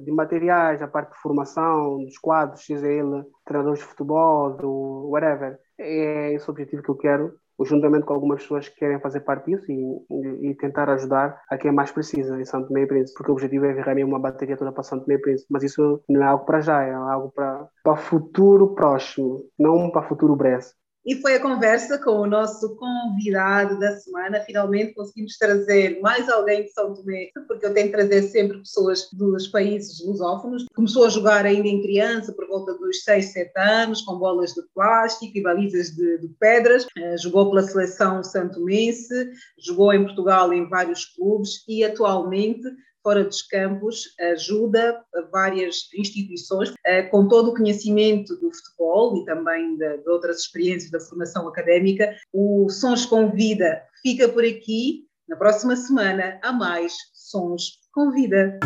[0.03, 5.59] de materiais, a parte de formação, dos quadros, seja ele treinadores de futebol, do whatever.
[5.79, 7.35] É esse o objetivo que eu quero,
[7.65, 11.73] juntamente com algumas pessoas que querem fazer parte disso e, e, tentar ajudar a quem
[11.73, 14.73] mais precisa em Santo Meio Príncipe, porque o objetivo é virar mesmo uma bateria toda
[14.73, 17.97] para Santo Meio Príncipe, mas isso não é algo para já, é algo para, para
[17.97, 20.67] futuro próximo, não para futuro breve.
[21.07, 24.41] E foi a conversa com o nosso convidado da semana.
[24.41, 29.09] Finalmente conseguimos trazer mais alguém de São Tomé, porque eu tenho que trazer sempre pessoas
[29.13, 30.67] dos países lusófonos.
[30.75, 34.63] Começou a jogar ainda em criança, por volta dos 6, 7 anos, com bolas de
[34.75, 36.85] plástico e balizas de, de pedras.
[36.87, 42.67] Uh, jogou pela seleção santomense, jogou em Portugal em vários clubes e atualmente
[43.07, 45.01] fora dos campos, ajuda
[45.31, 50.91] várias instituições eh, com todo o conhecimento do futebol e também de, de outras experiências
[50.91, 52.17] da formação académica.
[52.33, 55.05] O Sons Convida fica por aqui.
[55.29, 58.59] Na próxima semana, há mais Sons Convida.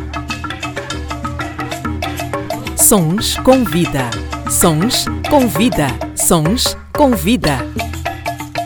[2.78, 4.10] Sons Convida.
[4.50, 5.88] Sons Convida.
[6.16, 7.58] Sons Convida.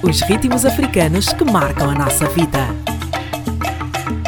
[0.05, 2.94] Os ritmos africanos que marcam a nossa vida.